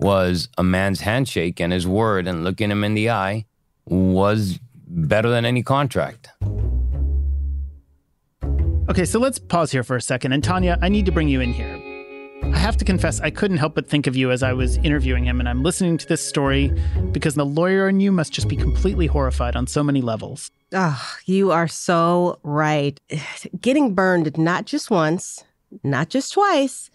was 0.01 0.50
a 0.58 0.63
man's 0.63 1.01
handshake 1.01 1.62
and 1.62 1.72
his 1.72 1.88
word 1.88 2.27
and 2.27 2.43
looking 2.43 2.72
him 2.72 2.84
in 2.84 2.96
the 2.96 3.10
eye 3.10 3.46
was 3.86 4.60
better 4.88 5.29
than 5.29 5.46
any 5.46 5.63
contract. 5.63 6.29
Okay, 8.89 9.05
so 9.05 9.20
let's 9.20 9.39
pause 9.39 9.72
here 9.72 9.84
for 9.84 9.96
a 9.96 10.01
second. 10.01 10.34
And 10.34 10.43
Tanya, 10.43 10.77
I 10.81 10.89
need 10.89 11.05
to 11.05 11.12
bring 11.12 11.29
you 11.29 11.39
in 11.39 11.53
here. 11.53 11.79
I 12.43 12.58
have 12.58 12.75
to 12.77 12.86
confess, 12.86 13.22
I 13.22 13.29
couldn't 13.29 13.58
help 13.58 13.75
but 13.75 13.88
think 13.88 14.08
of 14.08 14.15
you 14.15 14.31
as 14.31 14.43
I 14.43 14.51
was 14.51 14.77
interviewing 14.77 15.24
him, 15.24 15.39
and 15.39 15.48
I'm 15.48 15.63
listening 15.63 15.98
to 16.00 16.08
this 16.08 16.27
story 16.27 16.74
because 17.12 17.36
the 17.36 17.46
lawyer 17.46 17.88
in 17.88 18.00
you 18.00 18.12
must 18.12 18.34
just 18.34 18.48
be 18.48 18.58
completely 18.58 19.08
horrified 19.08 19.55
on 19.55 19.67
so 19.67 19.84
many 19.84 20.01
levels. 20.01 20.51
Oh, 20.74 21.01
you 21.25 21.51
are 21.51 21.67
so 21.67 22.39
right. 22.43 23.00
Getting 23.62 23.93
burned 23.93 24.38
not 24.38 24.65
just 24.65 24.91
once, 24.91 25.43
not 25.84 26.10
just 26.10 26.34
twice, 26.34 26.89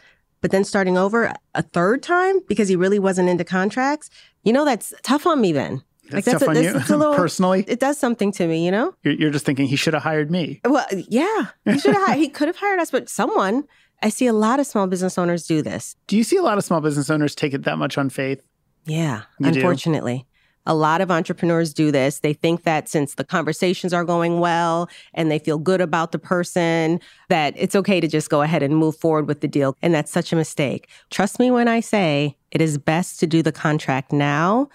but 0.46 0.52
then 0.52 0.62
starting 0.62 0.96
over 0.96 1.34
a 1.56 1.62
third 1.62 2.04
time 2.04 2.38
because 2.46 2.68
he 2.68 2.76
really 2.76 3.00
wasn't 3.00 3.28
into 3.28 3.42
contracts. 3.42 4.10
You 4.44 4.52
know, 4.52 4.64
that's 4.64 4.94
tough 5.02 5.26
on 5.26 5.40
me 5.40 5.50
then. 5.50 5.82
That's, 6.04 6.14
like, 6.14 6.24
that's 6.24 6.44
tough 6.44 6.54
a, 6.54 6.56
on 6.56 6.62
you 6.62 6.70
a 6.70 6.94
little, 6.96 7.14
personally. 7.16 7.64
It 7.66 7.80
does 7.80 7.98
something 7.98 8.30
to 8.30 8.46
me, 8.46 8.64
you 8.64 8.70
know. 8.70 8.94
You're, 9.02 9.14
you're 9.14 9.30
just 9.32 9.44
thinking 9.44 9.66
he 9.66 9.74
should 9.74 9.92
have 9.92 10.04
hired 10.04 10.30
me. 10.30 10.60
Well, 10.64 10.86
yeah, 11.08 11.46
he 11.64 11.80
should 11.80 11.96
have. 11.96 12.16
he 12.16 12.28
could 12.28 12.46
have 12.46 12.56
hired 12.58 12.78
us, 12.78 12.92
but 12.92 13.08
someone. 13.08 13.64
I 14.04 14.10
see 14.10 14.28
a 14.28 14.32
lot 14.32 14.60
of 14.60 14.68
small 14.68 14.86
business 14.86 15.18
owners 15.18 15.48
do 15.48 15.62
this. 15.62 15.96
Do 16.06 16.16
you 16.16 16.22
see 16.22 16.36
a 16.36 16.42
lot 16.42 16.58
of 16.58 16.64
small 16.64 16.80
business 16.80 17.10
owners 17.10 17.34
take 17.34 17.52
it 17.52 17.64
that 17.64 17.76
much 17.76 17.98
on 17.98 18.08
faith? 18.08 18.46
Yeah, 18.84 19.22
you 19.40 19.48
unfortunately. 19.48 20.18
Do? 20.18 20.24
A 20.66 20.74
lot 20.74 21.00
of 21.00 21.10
entrepreneurs 21.10 21.72
do 21.72 21.90
this. 21.90 22.20
They 22.20 22.32
think 22.32 22.64
that 22.64 22.88
since 22.88 23.14
the 23.14 23.24
conversations 23.24 23.92
are 23.92 24.04
going 24.04 24.40
well 24.40 24.88
and 25.14 25.30
they 25.30 25.38
feel 25.38 25.58
good 25.58 25.80
about 25.80 26.12
the 26.12 26.18
person, 26.18 27.00
that 27.28 27.54
it's 27.56 27.76
okay 27.76 28.00
to 28.00 28.08
just 28.08 28.28
go 28.28 28.42
ahead 28.42 28.62
and 28.62 28.76
move 28.76 28.96
forward 28.96 29.28
with 29.28 29.40
the 29.40 29.48
deal. 29.48 29.76
And 29.82 29.94
that's 29.94 30.10
such 30.10 30.32
a 30.32 30.36
mistake. 30.36 30.88
Trust 31.10 31.38
me 31.38 31.50
when 31.50 31.68
I 31.68 31.80
say 31.80 32.36
it 32.50 32.60
is 32.60 32.78
best 32.78 33.20
to 33.20 33.26
do 33.26 33.42
the 33.42 33.52
contract 33.52 34.12
now 34.12 34.68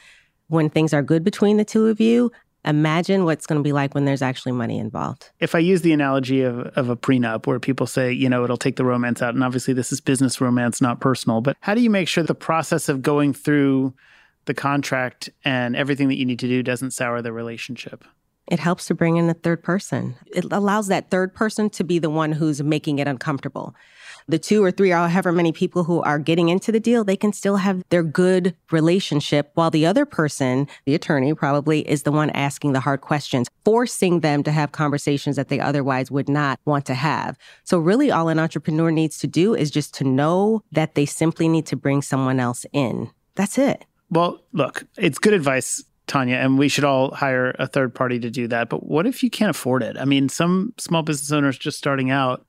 when 0.47 0.69
things 0.69 0.93
are 0.93 1.01
good 1.01 1.23
between 1.23 1.57
the 1.57 1.65
two 1.65 1.87
of 1.87 1.99
you. 1.99 2.31
Imagine 2.63 3.25
what's 3.25 3.47
going 3.47 3.57
to 3.59 3.63
be 3.63 3.71
like 3.71 3.95
when 3.95 4.05
there's 4.05 4.21
actually 4.21 4.51
money 4.51 4.77
involved. 4.77 5.31
If 5.39 5.55
I 5.55 5.59
use 5.59 5.81
the 5.81 5.93
analogy 5.93 6.43
of, 6.43 6.59
of 6.59 6.89
a 6.89 6.95
prenup 6.95 7.47
where 7.47 7.59
people 7.59 7.87
say, 7.87 8.11
you 8.11 8.29
know, 8.29 8.43
it'll 8.43 8.55
take 8.55 8.75
the 8.75 8.85
romance 8.85 9.21
out, 9.21 9.33
and 9.33 9.43
obviously 9.43 9.73
this 9.73 9.91
is 9.91 9.99
business 9.99 10.39
romance, 10.39 10.79
not 10.79 10.99
personal, 10.99 11.41
but 11.41 11.57
how 11.61 11.73
do 11.73 11.81
you 11.81 11.89
make 11.89 12.07
sure 12.07 12.23
the 12.23 12.35
process 12.35 12.87
of 12.87 13.01
going 13.01 13.33
through 13.33 13.95
the 14.45 14.53
contract 14.53 15.29
and 15.43 15.75
everything 15.75 16.07
that 16.07 16.17
you 16.17 16.25
need 16.25 16.39
to 16.39 16.47
do 16.47 16.63
doesn't 16.63 16.91
sour 16.91 17.21
the 17.21 17.33
relationship. 17.33 18.03
It 18.47 18.59
helps 18.59 18.87
to 18.87 18.95
bring 18.95 19.17
in 19.17 19.29
a 19.29 19.33
third 19.33 19.63
person. 19.63 20.15
It 20.27 20.45
allows 20.51 20.87
that 20.87 21.09
third 21.09 21.33
person 21.33 21.69
to 21.71 21.83
be 21.83 21.99
the 21.99 22.09
one 22.09 22.33
who's 22.33 22.61
making 22.61 22.99
it 22.99 23.07
uncomfortable. 23.07 23.75
The 24.27 24.39
two 24.39 24.63
or 24.63 24.71
three 24.71 24.91
or 24.91 25.07
however 25.07 25.31
many 25.31 25.51
people 25.51 25.83
who 25.83 26.01
are 26.01 26.19
getting 26.19 26.49
into 26.49 26.71
the 26.71 26.79
deal, 26.79 27.03
they 27.03 27.15
can 27.15 27.33
still 27.33 27.55
have 27.57 27.83
their 27.89 28.03
good 28.03 28.55
relationship 28.71 29.51
while 29.53 29.71
the 29.71 29.85
other 29.85 30.05
person, 30.05 30.67
the 30.85 30.95
attorney 30.95 31.33
probably, 31.33 31.87
is 31.87 32.03
the 32.03 32.11
one 32.11 32.29
asking 32.31 32.73
the 32.73 32.81
hard 32.81 33.01
questions, 33.01 33.47
forcing 33.63 34.19
them 34.19 34.43
to 34.43 34.51
have 34.51 34.73
conversations 34.73 35.37
that 35.37 35.47
they 35.47 35.59
otherwise 35.59 36.11
would 36.11 36.29
not 36.29 36.59
want 36.65 36.85
to 36.87 36.93
have. 36.93 37.37
So, 37.63 37.79
really, 37.79 38.11
all 38.11 38.27
an 38.27 38.39
entrepreneur 38.39 38.91
needs 38.91 39.17
to 39.19 39.27
do 39.27 39.55
is 39.55 39.71
just 39.71 39.93
to 39.95 40.03
know 40.03 40.61
that 40.71 40.95
they 40.95 41.05
simply 41.05 41.47
need 41.47 41.65
to 41.67 41.75
bring 41.75 42.01
someone 42.01 42.39
else 42.39 42.65
in. 42.73 43.09
That's 43.35 43.57
it. 43.57 43.85
Well, 44.11 44.43
look, 44.51 44.83
it's 44.97 45.17
good 45.17 45.33
advice, 45.33 45.83
Tanya, 46.05 46.35
and 46.35 46.59
we 46.59 46.67
should 46.67 46.83
all 46.83 47.11
hire 47.11 47.55
a 47.57 47.65
third 47.65 47.95
party 47.95 48.19
to 48.19 48.29
do 48.29 48.47
that. 48.49 48.69
But 48.69 48.85
what 48.85 49.07
if 49.07 49.23
you 49.23 49.29
can't 49.29 49.49
afford 49.49 49.81
it? 49.81 49.97
I 49.97 50.03
mean, 50.03 50.27
some 50.27 50.73
small 50.77 51.01
business 51.01 51.31
owners 51.31 51.57
just 51.57 51.77
starting 51.77 52.11
out, 52.11 52.45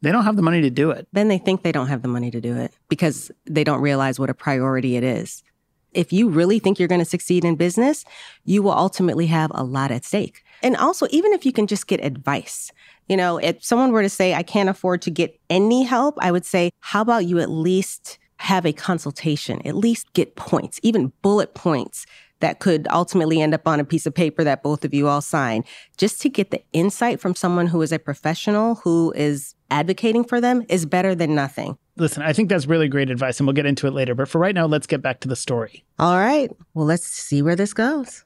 they 0.00 0.10
don't 0.10 0.24
have 0.24 0.36
the 0.36 0.42
money 0.42 0.62
to 0.62 0.70
do 0.70 0.90
it. 0.90 1.06
Then 1.12 1.28
they 1.28 1.38
think 1.38 1.62
they 1.62 1.70
don't 1.70 1.88
have 1.88 2.02
the 2.02 2.08
money 2.08 2.30
to 2.30 2.40
do 2.40 2.56
it 2.56 2.72
because 2.88 3.30
they 3.44 3.62
don't 3.62 3.82
realize 3.82 4.18
what 4.18 4.30
a 4.30 4.34
priority 4.34 4.96
it 4.96 5.04
is. 5.04 5.44
If 5.92 6.12
you 6.14 6.30
really 6.30 6.58
think 6.58 6.78
you're 6.78 6.88
going 6.88 7.02
to 7.02 7.04
succeed 7.04 7.44
in 7.44 7.56
business, 7.56 8.06
you 8.46 8.62
will 8.62 8.72
ultimately 8.72 9.26
have 9.26 9.52
a 9.54 9.62
lot 9.62 9.90
at 9.90 10.06
stake. 10.06 10.42
And 10.62 10.74
also, 10.76 11.06
even 11.10 11.34
if 11.34 11.44
you 11.44 11.52
can 11.52 11.66
just 11.66 11.86
get 11.86 12.02
advice, 12.02 12.72
you 13.08 13.16
know, 13.18 13.36
if 13.36 13.62
someone 13.62 13.92
were 13.92 14.00
to 14.00 14.08
say, 14.08 14.32
I 14.32 14.42
can't 14.42 14.70
afford 14.70 15.02
to 15.02 15.10
get 15.10 15.38
any 15.50 15.82
help, 15.82 16.16
I 16.18 16.32
would 16.32 16.46
say, 16.46 16.70
how 16.80 17.02
about 17.02 17.26
you 17.26 17.40
at 17.40 17.50
least 17.50 18.18
have 18.42 18.66
a 18.66 18.72
consultation, 18.72 19.64
at 19.64 19.76
least 19.76 20.12
get 20.14 20.34
points, 20.34 20.80
even 20.82 21.12
bullet 21.22 21.54
points 21.54 22.06
that 22.40 22.58
could 22.58 22.88
ultimately 22.90 23.40
end 23.40 23.54
up 23.54 23.68
on 23.68 23.78
a 23.78 23.84
piece 23.84 24.04
of 24.04 24.12
paper 24.12 24.42
that 24.42 24.64
both 24.64 24.84
of 24.84 24.92
you 24.92 25.06
all 25.06 25.20
sign, 25.20 25.62
just 25.96 26.20
to 26.20 26.28
get 26.28 26.50
the 26.50 26.60
insight 26.72 27.20
from 27.20 27.36
someone 27.36 27.68
who 27.68 27.80
is 27.82 27.92
a 27.92 28.00
professional 28.00 28.74
who 28.76 29.12
is 29.14 29.54
advocating 29.70 30.24
for 30.24 30.40
them 30.40 30.64
is 30.68 30.84
better 30.84 31.14
than 31.14 31.36
nothing. 31.36 31.78
Listen, 31.96 32.24
I 32.24 32.32
think 32.32 32.48
that's 32.48 32.66
really 32.66 32.88
great 32.88 33.10
advice, 33.10 33.38
and 33.38 33.46
we'll 33.46 33.54
get 33.54 33.64
into 33.66 33.86
it 33.86 33.92
later. 33.92 34.14
But 34.14 34.28
for 34.28 34.40
right 34.40 34.54
now, 34.54 34.66
let's 34.66 34.88
get 34.88 35.02
back 35.02 35.20
to 35.20 35.28
the 35.28 35.36
story. 35.36 35.84
All 36.00 36.18
right. 36.18 36.50
Well, 36.74 36.86
let's 36.86 37.06
see 37.06 37.42
where 37.42 37.54
this 37.54 37.72
goes. 37.72 38.24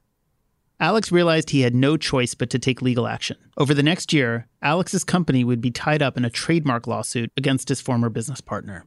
Alex 0.78 1.10
realized 1.10 1.50
he 1.50 1.62
had 1.62 1.74
no 1.74 1.96
choice 1.96 2.34
but 2.34 2.50
to 2.50 2.58
take 2.58 2.82
legal 2.82 3.06
action. 3.06 3.36
Over 3.56 3.72
the 3.72 3.82
next 3.82 4.12
year, 4.12 4.46
Alex's 4.62 5.04
company 5.04 5.42
would 5.42 5.60
be 5.60 5.70
tied 5.70 6.02
up 6.02 6.16
in 6.16 6.24
a 6.24 6.30
trademark 6.30 6.86
lawsuit 6.86 7.30
against 7.36 7.68
his 7.68 7.80
former 7.80 8.10
business 8.10 8.42
partner. 8.42 8.84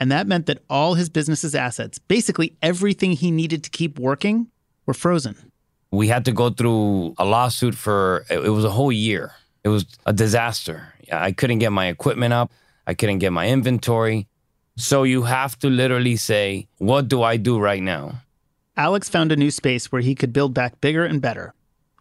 And 0.00 0.12
that 0.12 0.26
meant 0.26 0.46
that 0.46 0.62
all 0.70 0.94
his 0.94 1.08
business's 1.08 1.54
assets, 1.54 1.98
basically 1.98 2.56
everything 2.62 3.12
he 3.12 3.30
needed 3.30 3.64
to 3.64 3.70
keep 3.70 3.98
working, 3.98 4.48
were 4.86 4.94
frozen. 4.94 5.36
We 5.90 6.08
had 6.08 6.24
to 6.26 6.32
go 6.32 6.50
through 6.50 7.14
a 7.18 7.24
lawsuit 7.24 7.74
for 7.74 8.24
it 8.30 8.50
was 8.50 8.64
a 8.64 8.70
whole 8.70 8.92
year. 8.92 9.32
It 9.64 9.68
was 9.68 9.86
a 10.06 10.12
disaster. 10.12 10.94
I 11.10 11.32
couldn't 11.32 11.58
get 11.58 11.72
my 11.72 11.86
equipment 11.86 12.32
up, 12.32 12.52
I 12.86 12.94
couldn't 12.94 13.18
get 13.18 13.32
my 13.32 13.48
inventory. 13.48 14.28
So 14.76 15.02
you 15.02 15.24
have 15.24 15.58
to 15.58 15.68
literally 15.68 16.16
say, 16.16 16.68
what 16.78 17.08
do 17.08 17.22
I 17.22 17.36
do 17.36 17.58
right 17.58 17.82
now? 17.82 18.22
Alex 18.76 19.08
found 19.08 19.32
a 19.32 19.36
new 19.36 19.50
space 19.50 19.90
where 19.90 20.02
he 20.02 20.14
could 20.14 20.32
build 20.32 20.54
back 20.54 20.80
bigger 20.80 21.04
and 21.04 21.20
better. 21.20 21.52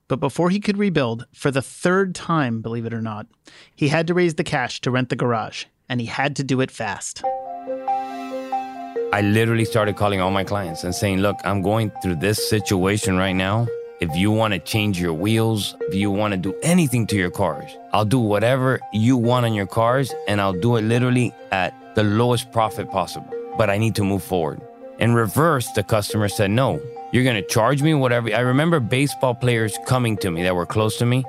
But 0.08 0.20
before 0.20 0.52
he 0.52 0.60
could 0.60 0.78
rebuild, 0.78 1.26
for 1.34 1.50
the 1.50 1.62
third 1.62 2.14
time, 2.14 2.62
believe 2.62 2.86
it 2.86 2.94
or 2.94 3.02
not, 3.02 3.26
he 3.76 3.88
had 3.88 4.06
to 4.08 4.14
raise 4.14 4.36
the 4.36 4.44
cash 4.44 4.80
to 4.82 4.92
rent 4.92 5.10
the 5.10 5.16
garage, 5.16 5.66
and 5.90 6.00
he 6.00 6.08
had 6.08 6.36
to 6.36 6.44
do 6.44 6.62
it 6.62 6.70
fast. 6.70 7.24
I 9.14 9.22
literally 9.22 9.64
started 9.64 9.96
calling 9.96 10.20
all 10.20 10.32
my 10.32 10.44
clients 10.44 10.84
and 10.84 10.94
saying, 10.94 11.20
Look, 11.20 11.38
I'm 11.46 11.62
going 11.62 11.92
through 12.04 12.16
this 12.16 12.50
situation 12.50 13.16
right 13.16 13.32
now. 13.34 13.68
If 14.02 14.14
you 14.18 14.32
want 14.32 14.54
to 14.54 14.60
change 14.60 15.00
your 15.00 15.14
wheels, 15.14 15.76
if 15.82 15.96
you 15.96 16.12
want 16.12 16.34
to 16.34 16.38
do 16.38 16.54
anything 16.62 17.08
to 17.08 17.16
your 17.16 17.32
cars, 17.32 17.72
I'll 17.94 18.06
do 18.06 18.20
whatever 18.20 18.82
you 18.92 19.16
want 19.16 19.46
on 19.46 19.54
your 19.54 19.66
cars 19.66 20.14
and 20.28 20.42
I'll 20.42 20.60
do 20.60 20.76
it 20.76 20.82
literally 20.82 21.34
at 21.54 21.74
the 21.96 22.04
lowest 22.04 22.52
profit 22.52 22.92
possible. 22.92 23.34
But 23.58 23.70
I 23.70 23.78
need 23.78 23.96
to 23.96 24.04
move 24.04 24.24
forward. 24.24 24.62
In 25.00 25.14
reverse, 25.14 25.72
the 25.72 25.84
customer 25.84 26.28
said, 26.28 26.52
No, 26.52 26.82
you're 27.14 27.24
going 27.24 27.42
to 27.42 27.48
charge 27.48 27.82
me 27.82 27.94
whatever. 27.94 28.36
I 28.36 28.42
remember 28.42 28.82
baseball 28.82 29.36
players 29.36 29.78
coming 29.86 30.18
to 30.18 30.30
me 30.30 30.44
that 30.44 30.56
were 30.56 30.66
close 30.66 30.98
to 30.98 31.06
me. 31.06 31.24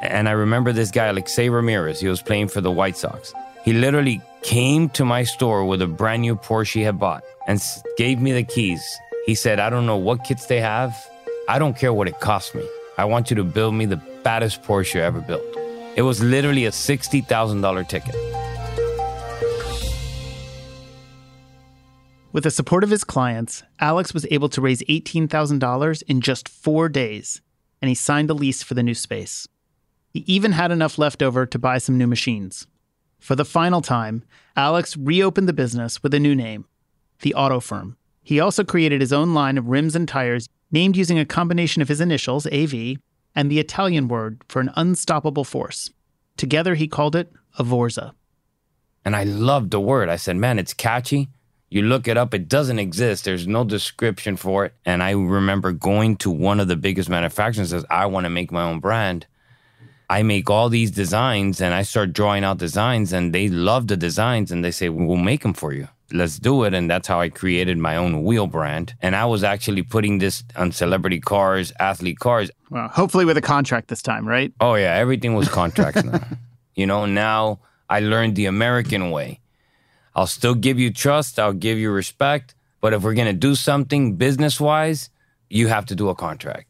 And 0.00 0.28
I 0.28 0.32
remember 0.32 0.72
this 0.72 0.92
guy, 0.92 1.06
Alexei 1.06 1.48
Ramirez, 1.48 2.00
he 2.00 2.06
was 2.06 2.22
playing 2.22 2.48
for 2.48 2.60
the 2.60 2.70
White 2.70 2.96
Sox. 2.96 3.34
He 3.64 3.74
literally 3.74 4.22
came 4.42 4.88
to 4.90 5.04
my 5.04 5.22
store 5.22 5.66
with 5.66 5.82
a 5.82 5.86
brand 5.86 6.22
new 6.22 6.34
Porsche 6.34 6.74
he 6.74 6.80
had 6.80 6.98
bought 6.98 7.22
and 7.46 7.60
gave 7.98 8.18
me 8.20 8.32
the 8.32 8.42
keys. 8.42 8.82
He 9.26 9.34
said, 9.34 9.60
I 9.60 9.68
don't 9.68 9.84
know 9.84 9.98
what 9.98 10.24
kits 10.24 10.46
they 10.46 10.60
have. 10.60 10.96
I 11.48 11.58
don't 11.58 11.76
care 11.76 11.92
what 11.92 12.08
it 12.08 12.20
costs 12.20 12.54
me. 12.54 12.66
I 12.96 13.04
want 13.04 13.28
you 13.28 13.36
to 13.36 13.44
build 13.44 13.74
me 13.74 13.84
the 13.84 14.00
baddest 14.22 14.62
Porsche 14.62 14.94
you 14.94 15.00
ever 15.02 15.20
built. 15.20 15.44
It 15.94 16.02
was 16.02 16.22
literally 16.22 16.64
a 16.64 16.70
$60,000 16.70 17.88
ticket. 17.88 18.14
With 22.32 22.44
the 22.44 22.50
support 22.50 22.84
of 22.84 22.90
his 22.90 23.04
clients, 23.04 23.64
Alex 23.80 24.14
was 24.14 24.26
able 24.30 24.48
to 24.50 24.60
raise 24.60 24.82
$18,000 24.84 26.02
in 26.04 26.20
just 26.20 26.48
four 26.48 26.88
days, 26.88 27.42
and 27.82 27.88
he 27.88 27.94
signed 27.94 28.30
a 28.30 28.34
lease 28.34 28.62
for 28.62 28.74
the 28.74 28.84
new 28.84 28.94
space. 28.94 29.48
He 30.12 30.20
even 30.26 30.52
had 30.52 30.70
enough 30.70 30.96
left 30.96 31.22
over 31.22 31.44
to 31.44 31.58
buy 31.58 31.78
some 31.78 31.98
new 31.98 32.06
machines. 32.06 32.66
For 33.20 33.36
the 33.36 33.44
final 33.44 33.82
time, 33.82 34.24
Alex 34.56 34.96
reopened 34.96 35.48
the 35.48 35.52
business 35.52 36.02
with 36.02 36.14
a 36.14 36.18
new 36.18 36.34
name, 36.34 36.64
the 37.20 37.34
Auto 37.34 37.60
Firm. 37.60 37.96
He 38.22 38.40
also 38.40 38.64
created 38.64 39.00
his 39.00 39.12
own 39.12 39.34
line 39.34 39.58
of 39.58 39.68
rims 39.68 39.94
and 39.94 40.08
tires 40.08 40.48
named 40.72 40.96
using 40.96 41.18
a 41.18 41.24
combination 41.24 41.82
of 41.82 41.88
his 41.88 42.00
initials, 42.00 42.46
AV, 42.46 42.96
and 43.34 43.50
the 43.50 43.60
Italian 43.60 44.08
word 44.08 44.42
for 44.48 44.60
an 44.60 44.70
unstoppable 44.74 45.44
force. 45.44 45.90
Together, 46.36 46.74
he 46.74 46.88
called 46.88 47.14
it 47.14 47.30
Avorza. 47.58 48.12
And 49.04 49.14
I 49.14 49.24
loved 49.24 49.70
the 49.70 49.80
word. 49.80 50.08
I 50.08 50.16
said, 50.16 50.36
man, 50.36 50.58
it's 50.58 50.74
catchy. 50.74 51.28
You 51.68 51.82
look 51.82 52.08
it 52.08 52.16
up, 52.16 52.34
it 52.34 52.48
doesn't 52.48 52.78
exist. 52.78 53.24
There's 53.24 53.46
no 53.46 53.64
description 53.64 54.36
for 54.36 54.64
it. 54.64 54.74
And 54.84 55.02
I 55.02 55.12
remember 55.12 55.72
going 55.72 56.16
to 56.16 56.30
one 56.30 56.58
of 56.58 56.68
the 56.68 56.76
biggest 56.76 57.08
manufacturers 57.08 57.70
and 57.72 57.80
says, 57.80 57.86
I 57.90 58.06
want 58.06 58.24
to 58.24 58.30
make 58.30 58.50
my 58.50 58.62
own 58.62 58.80
brand. 58.80 59.26
I 60.10 60.24
make 60.24 60.50
all 60.50 60.68
these 60.68 60.90
designs 60.90 61.60
and 61.60 61.72
I 61.72 61.82
start 61.82 62.12
drawing 62.12 62.42
out 62.42 62.58
designs 62.58 63.12
and 63.12 63.32
they 63.32 63.48
love 63.48 63.86
the 63.86 63.96
designs 63.96 64.50
and 64.50 64.64
they 64.64 64.72
say, 64.72 64.88
we'll 64.88 65.16
make 65.16 65.42
them 65.42 65.54
for 65.54 65.72
you. 65.72 65.86
Let's 66.12 66.40
do 66.40 66.64
it. 66.64 66.74
And 66.74 66.90
that's 66.90 67.06
how 67.06 67.20
I 67.20 67.28
created 67.28 67.78
my 67.78 67.94
own 67.94 68.24
wheel 68.24 68.48
brand. 68.48 68.94
And 69.00 69.14
I 69.14 69.24
was 69.26 69.44
actually 69.44 69.84
putting 69.84 70.18
this 70.18 70.42
on 70.56 70.72
celebrity 70.72 71.20
cars, 71.20 71.72
athlete 71.78 72.18
cars. 72.18 72.50
Well, 72.70 72.88
hopefully 72.88 73.24
with 73.24 73.36
a 73.36 73.40
contract 73.40 73.86
this 73.86 74.02
time, 74.02 74.26
right? 74.26 74.52
Oh, 74.60 74.74
yeah. 74.74 74.96
Everything 74.96 75.34
was 75.34 75.48
contracts 75.48 76.02
now. 76.04 76.26
You 76.74 76.86
know, 76.86 77.06
now 77.06 77.60
I 77.88 78.00
learned 78.00 78.34
the 78.34 78.46
American 78.46 79.12
way. 79.12 79.38
I'll 80.16 80.26
still 80.26 80.56
give 80.56 80.80
you 80.80 80.92
trust, 80.92 81.38
I'll 81.38 81.52
give 81.52 81.78
you 81.78 81.92
respect. 81.92 82.56
But 82.80 82.94
if 82.94 83.04
we're 83.04 83.14
going 83.14 83.28
to 83.28 83.32
do 83.48 83.54
something 83.54 84.16
business 84.16 84.60
wise, 84.60 85.08
you 85.48 85.68
have 85.68 85.86
to 85.86 85.94
do 85.94 86.08
a 86.08 86.16
contract. 86.16 86.69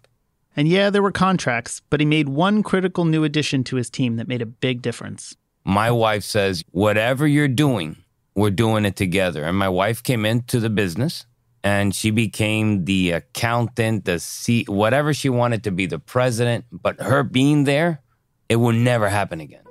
And 0.61 0.69
yeah, 0.69 0.91
there 0.91 1.01
were 1.01 1.11
contracts, 1.11 1.81
but 1.89 2.01
he 2.01 2.05
made 2.07 2.29
one 2.29 2.63
critical 2.63 3.07
new 3.07 3.25
addition 3.25 3.65
to 3.65 3.77
his 3.77 3.89
team 3.89 4.17
that 4.17 4.29
made 4.29 4.43
a 4.43 4.47
big 4.47 4.83
difference. 4.83 5.35
My 5.65 5.91
wife 5.91 6.23
says, 6.23 6.63
whatever 6.71 7.27
you're 7.27 7.49
doing, 7.49 7.97
we're 8.35 8.51
doing 8.51 8.85
it 8.85 8.95
together. 8.95 9.43
And 9.43 9.57
my 9.57 9.71
wife 9.71 10.03
came 10.03 10.27
into 10.27 10.61
the 10.61 10.69
business 10.69 11.25
and 11.65 11.95
she 11.95 12.11
became 12.11 12.85
the 12.85 13.13
accountant, 13.13 14.05
the 14.05 14.19
C, 14.19 14.67
whatever 14.69 15.15
she 15.15 15.31
wanted 15.31 15.65
to 15.65 15.71
be, 15.71 15.87
the 15.87 15.99
president. 15.99 16.67
But 16.71 17.01
her 17.01 17.23
being 17.23 17.65
there, 17.65 18.03
it 18.51 18.57
will 18.57 18.75
never 18.75 19.09
happen 19.09 19.41
again. 19.41 19.65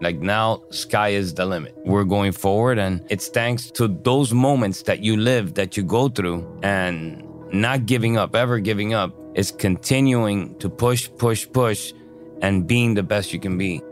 Like 0.00 0.18
now, 0.18 0.60
sky 0.70 1.10
is 1.10 1.34
the 1.34 1.46
limit. 1.46 1.76
We're 1.84 2.02
going 2.02 2.32
forward, 2.32 2.80
and 2.80 3.06
it's 3.08 3.28
thanks 3.28 3.70
to 3.78 3.86
those 3.86 4.32
moments 4.32 4.82
that 4.82 5.04
you 5.04 5.16
live, 5.16 5.54
that 5.54 5.76
you 5.76 5.84
go 5.84 6.08
through, 6.08 6.58
and 6.64 7.22
not 7.52 7.86
giving 7.86 8.16
up, 8.16 8.34
ever 8.34 8.58
giving 8.58 8.94
up, 8.94 9.14
is 9.34 9.50
continuing 9.50 10.58
to 10.58 10.68
push, 10.68 11.10
push, 11.18 11.46
push, 11.52 11.92
and 12.40 12.66
being 12.66 12.94
the 12.94 13.02
best 13.02 13.32
you 13.32 13.40
can 13.40 13.56
be. 13.56 13.82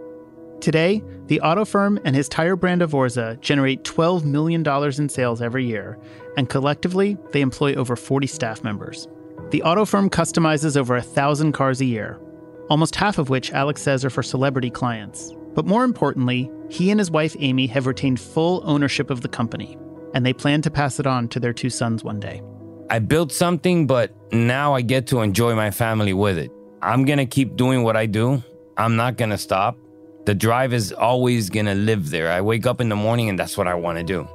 Today, 0.60 1.02
the 1.26 1.40
auto 1.40 1.64
firm 1.64 1.98
and 2.04 2.14
his 2.14 2.28
tire 2.28 2.56
brand 2.56 2.82
Avorza 2.82 3.40
generate 3.40 3.82
$12 3.84 4.24
million 4.24 4.66
in 4.98 5.08
sales 5.08 5.40
every 5.40 5.64
year, 5.64 5.98
and 6.36 6.50
collectively, 6.50 7.16
they 7.32 7.40
employ 7.40 7.74
over 7.74 7.96
40 7.96 8.26
staff 8.26 8.62
members. 8.62 9.08
The 9.50 9.62
auto 9.62 9.84
firm 9.84 10.10
customizes 10.10 10.76
over 10.76 10.96
a 10.96 11.02
thousand 11.02 11.52
cars 11.52 11.80
a 11.80 11.86
year, 11.86 12.20
almost 12.68 12.94
half 12.94 13.16
of 13.18 13.30
which 13.30 13.52
Alex 13.52 13.80
says 13.80 14.04
are 14.04 14.10
for 14.10 14.22
celebrity 14.22 14.70
clients. 14.70 15.34
But 15.54 15.66
more 15.66 15.82
importantly, 15.82 16.50
he 16.68 16.90
and 16.90 17.00
his 17.00 17.10
wife 17.10 17.34
Amy 17.38 17.66
have 17.68 17.86
retained 17.86 18.20
full 18.20 18.62
ownership 18.64 19.10
of 19.10 19.22
the 19.22 19.28
company, 19.28 19.78
and 20.14 20.24
they 20.24 20.32
plan 20.32 20.62
to 20.62 20.70
pass 20.70 21.00
it 21.00 21.06
on 21.06 21.26
to 21.28 21.40
their 21.40 21.52
two 21.52 21.70
sons 21.70 22.04
one 22.04 22.20
day. 22.20 22.42
I 22.92 22.98
built 22.98 23.30
something, 23.30 23.86
but 23.86 24.12
now 24.32 24.74
I 24.74 24.82
get 24.82 25.06
to 25.08 25.20
enjoy 25.20 25.54
my 25.54 25.70
family 25.70 26.12
with 26.12 26.36
it. 26.36 26.50
I'm 26.82 27.04
gonna 27.04 27.24
keep 27.24 27.54
doing 27.54 27.84
what 27.84 27.96
I 27.96 28.06
do. 28.06 28.42
I'm 28.76 28.96
not 28.96 29.16
gonna 29.16 29.38
stop. 29.38 29.78
The 30.24 30.34
drive 30.34 30.72
is 30.72 30.92
always 30.92 31.50
gonna 31.50 31.76
live 31.76 32.10
there. 32.10 32.32
I 32.32 32.40
wake 32.40 32.66
up 32.66 32.80
in 32.80 32.88
the 32.88 32.96
morning 32.96 33.28
and 33.28 33.38
that's 33.38 33.56
what 33.56 33.68
I 33.68 33.74
wanna 33.74 34.02
do. 34.02 34.26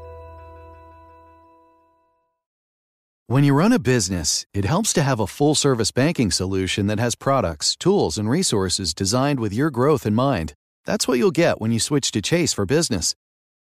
When 3.28 3.44
you 3.44 3.54
run 3.54 3.74
a 3.74 3.80
business, 3.80 4.46
it 4.54 4.64
helps 4.64 4.94
to 4.94 5.04
have 5.04 5.20
a 5.20 5.28
full 5.28 5.56
service 5.56 5.92
banking 5.92 6.32
solution 6.32 6.88
that 6.88 7.00
has 7.00 7.14
products, 7.14 7.76
tools, 7.76 8.18
and 8.18 8.30
resources 8.30 8.94
designed 8.94 9.42
with 9.42 9.52
your 9.52 9.70
growth 9.70 10.06
in 10.06 10.16
mind. 10.16 10.54
That's 10.86 11.10
what 11.10 11.18
you'll 11.18 11.32
get 11.32 11.60
when 11.60 11.72
you 11.72 11.80
switch 11.82 12.10
to 12.12 12.22
Chase 12.22 12.54
for 12.54 12.66
business. 12.66 13.16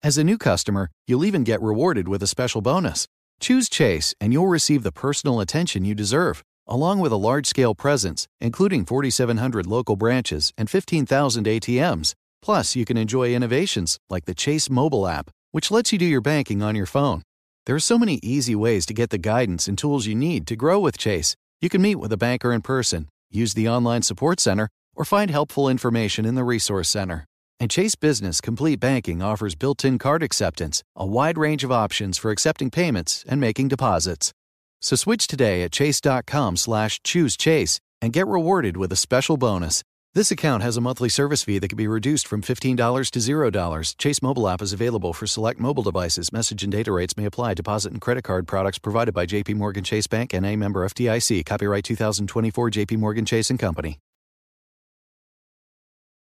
As 0.02 0.16
a 0.16 0.24
new 0.24 0.38
customer, 0.38 0.88
you'll 1.06 1.26
even 1.26 1.44
get 1.44 1.60
rewarded 1.60 2.08
with 2.08 2.22
a 2.22 2.26
special 2.26 2.62
bonus. 2.62 3.06
Choose 3.40 3.68
Chase 3.68 4.14
and 4.20 4.32
you'll 4.32 4.48
receive 4.48 4.82
the 4.82 4.92
personal 4.92 5.40
attention 5.40 5.84
you 5.84 5.94
deserve, 5.94 6.42
along 6.66 6.98
with 6.98 7.12
a 7.12 7.16
large 7.16 7.46
scale 7.46 7.74
presence, 7.74 8.26
including 8.40 8.84
4,700 8.84 9.66
local 9.66 9.96
branches 9.96 10.52
and 10.58 10.68
15,000 10.68 11.46
ATMs. 11.46 12.14
Plus, 12.42 12.74
you 12.76 12.84
can 12.84 12.96
enjoy 12.96 13.34
innovations 13.34 13.98
like 14.10 14.24
the 14.24 14.34
Chase 14.34 14.68
mobile 14.68 15.06
app, 15.06 15.30
which 15.52 15.70
lets 15.70 15.92
you 15.92 15.98
do 15.98 16.04
your 16.04 16.20
banking 16.20 16.62
on 16.62 16.74
your 16.74 16.86
phone. 16.86 17.22
There 17.66 17.76
are 17.76 17.80
so 17.80 17.98
many 17.98 18.18
easy 18.22 18.54
ways 18.54 18.86
to 18.86 18.94
get 18.94 19.10
the 19.10 19.18
guidance 19.18 19.68
and 19.68 19.76
tools 19.76 20.06
you 20.06 20.14
need 20.14 20.46
to 20.46 20.56
grow 20.56 20.80
with 20.80 20.98
Chase. 20.98 21.36
You 21.60 21.68
can 21.68 21.82
meet 21.82 21.96
with 21.96 22.12
a 22.12 22.16
banker 22.16 22.52
in 22.52 22.62
person, 22.62 23.08
use 23.30 23.54
the 23.54 23.68
online 23.68 24.02
support 24.02 24.40
center, 24.40 24.68
or 24.94 25.04
find 25.04 25.30
helpful 25.30 25.68
information 25.68 26.24
in 26.24 26.34
the 26.34 26.44
Resource 26.44 26.88
Center. 26.88 27.27
And 27.60 27.70
Chase 27.70 27.96
Business 27.96 28.40
Complete 28.40 28.78
Banking 28.78 29.20
offers 29.20 29.56
built 29.56 29.84
in 29.84 29.98
card 29.98 30.22
acceptance, 30.22 30.84
a 30.94 31.04
wide 31.04 31.36
range 31.36 31.64
of 31.64 31.72
options 31.72 32.16
for 32.16 32.30
accepting 32.30 32.70
payments 32.70 33.24
and 33.28 33.40
making 33.40 33.68
deposits. 33.68 34.32
So 34.80 34.94
switch 34.94 35.26
today 35.26 35.62
at 35.62 35.72
chase.com 35.72 36.56
slash 36.56 37.00
choose 37.02 37.36
chase 37.36 37.80
and 38.00 38.12
get 38.12 38.28
rewarded 38.28 38.76
with 38.76 38.92
a 38.92 38.96
special 38.96 39.36
bonus. 39.36 39.82
This 40.14 40.30
account 40.30 40.62
has 40.62 40.76
a 40.76 40.80
monthly 40.80 41.08
service 41.08 41.42
fee 41.42 41.58
that 41.58 41.68
can 41.68 41.76
be 41.76 41.88
reduced 41.88 42.28
from 42.28 42.42
$15 42.42 43.10
to 43.10 43.18
$0. 43.18 43.94
Chase 43.98 44.22
mobile 44.22 44.48
app 44.48 44.62
is 44.62 44.72
available 44.72 45.12
for 45.12 45.26
select 45.26 45.58
mobile 45.60 45.82
devices. 45.82 46.32
Message 46.32 46.62
and 46.62 46.72
data 46.72 46.92
rates 46.92 47.16
may 47.16 47.24
apply. 47.24 47.54
Deposit 47.54 47.92
and 47.92 48.00
credit 48.00 48.22
card 48.24 48.46
products 48.46 48.78
provided 48.78 49.12
by 49.12 49.26
JP 49.26 49.56
Morgan 49.56 49.84
Chase 49.84 50.06
Bank 50.06 50.32
and 50.32 50.46
a 50.46 50.56
member 50.56 50.88
FDIC. 50.88 51.44
Copyright 51.44 51.84
2024 51.84 52.70
JP 52.70 52.98
Morgan 52.98 53.24
Chase 53.24 53.52
Company. 53.58 53.98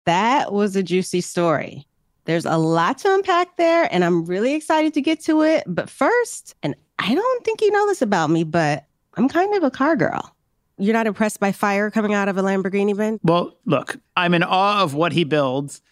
That 0.06 0.52
was 0.52 0.76
a 0.76 0.82
juicy 0.82 1.20
story. 1.20 1.86
There's 2.24 2.44
a 2.44 2.58
lot 2.58 2.98
to 2.98 3.14
unpack 3.14 3.56
there, 3.56 3.88
and 3.92 4.04
I'm 4.04 4.24
really 4.24 4.54
excited 4.54 4.94
to 4.94 5.00
get 5.00 5.20
to 5.24 5.42
it. 5.42 5.64
But 5.66 5.90
first, 5.90 6.54
and 6.62 6.74
I 6.98 7.14
don't 7.14 7.44
think 7.44 7.60
you 7.60 7.70
know 7.70 7.86
this 7.86 8.02
about 8.02 8.30
me, 8.30 8.44
but 8.44 8.86
I'm 9.14 9.28
kind 9.28 9.54
of 9.54 9.62
a 9.62 9.70
car 9.70 9.96
girl. 9.96 10.34
You're 10.78 10.94
not 10.94 11.06
impressed 11.06 11.40
by 11.40 11.52
fire 11.52 11.90
coming 11.90 12.14
out 12.14 12.28
of 12.28 12.38
a 12.38 12.42
Lamborghini, 12.42 12.96
Ben? 12.96 13.20
Well, 13.22 13.56
look, 13.66 13.96
I'm 14.16 14.32
in 14.34 14.42
awe 14.42 14.82
of 14.82 14.94
what 14.94 15.12
he 15.12 15.24
builds, 15.24 15.82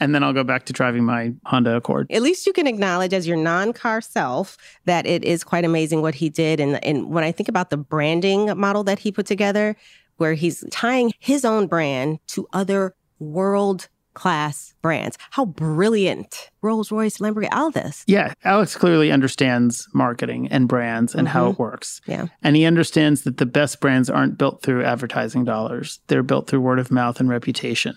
and 0.00 0.14
then 0.14 0.22
I'll 0.22 0.32
go 0.32 0.44
back 0.44 0.66
to 0.66 0.72
driving 0.72 1.04
my 1.04 1.32
Honda 1.46 1.76
Accord. 1.76 2.10
At 2.10 2.22
least 2.22 2.46
you 2.46 2.52
can 2.52 2.66
acknowledge 2.66 3.12
as 3.12 3.26
your 3.26 3.36
non-car 3.36 4.00
self 4.00 4.58
that 4.84 5.06
it 5.06 5.24
is 5.24 5.44
quite 5.44 5.64
amazing 5.64 6.02
what 6.02 6.14
he 6.14 6.28
did. 6.28 6.60
And, 6.60 6.84
and 6.84 7.10
when 7.10 7.24
I 7.24 7.32
think 7.32 7.48
about 7.48 7.70
the 7.70 7.76
branding 7.76 8.58
model 8.58 8.84
that 8.84 8.98
he 8.98 9.12
put 9.12 9.26
together, 9.26 9.76
where 10.16 10.34
he's 10.34 10.64
tying 10.70 11.12
his 11.18 11.44
own 11.44 11.66
brand 11.66 12.18
to 12.28 12.46
other 12.52 12.94
world 13.18 13.88
class 14.14 14.74
brands. 14.80 15.18
How 15.30 15.44
brilliant 15.44 16.50
Rolls 16.62 16.90
Royce, 16.90 17.18
Lamborghini, 17.18 17.52
all 17.52 17.70
this. 17.70 18.04
Yeah, 18.06 18.32
Alex 18.44 18.76
clearly 18.76 19.10
understands 19.10 19.88
marketing 19.92 20.48
and 20.50 20.68
brands 20.68 21.14
and 21.14 21.26
mm-hmm. 21.26 21.36
how 21.36 21.50
it 21.50 21.58
works. 21.58 22.00
Yeah. 22.06 22.26
And 22.42 22.56
he 22.56 22.64
understands 22.64 23.22
that 23.22 23.36
the 23.36 23.46
best 23.46 23.80
brands 23.80 24.08
aren't 24.08 24.38
built 24.38 24.62
through 24.62 24.84
advertising 24.84 25.44
dollars, 25.44 26.00
they're 26.06 26.22
built 26.22 26.48
through 26.48 26.60
word 26.60 26.78
of 26.78 26.90
mouth 26.90 27.20
and 27.20 27.28
reputation. 27.28 27.96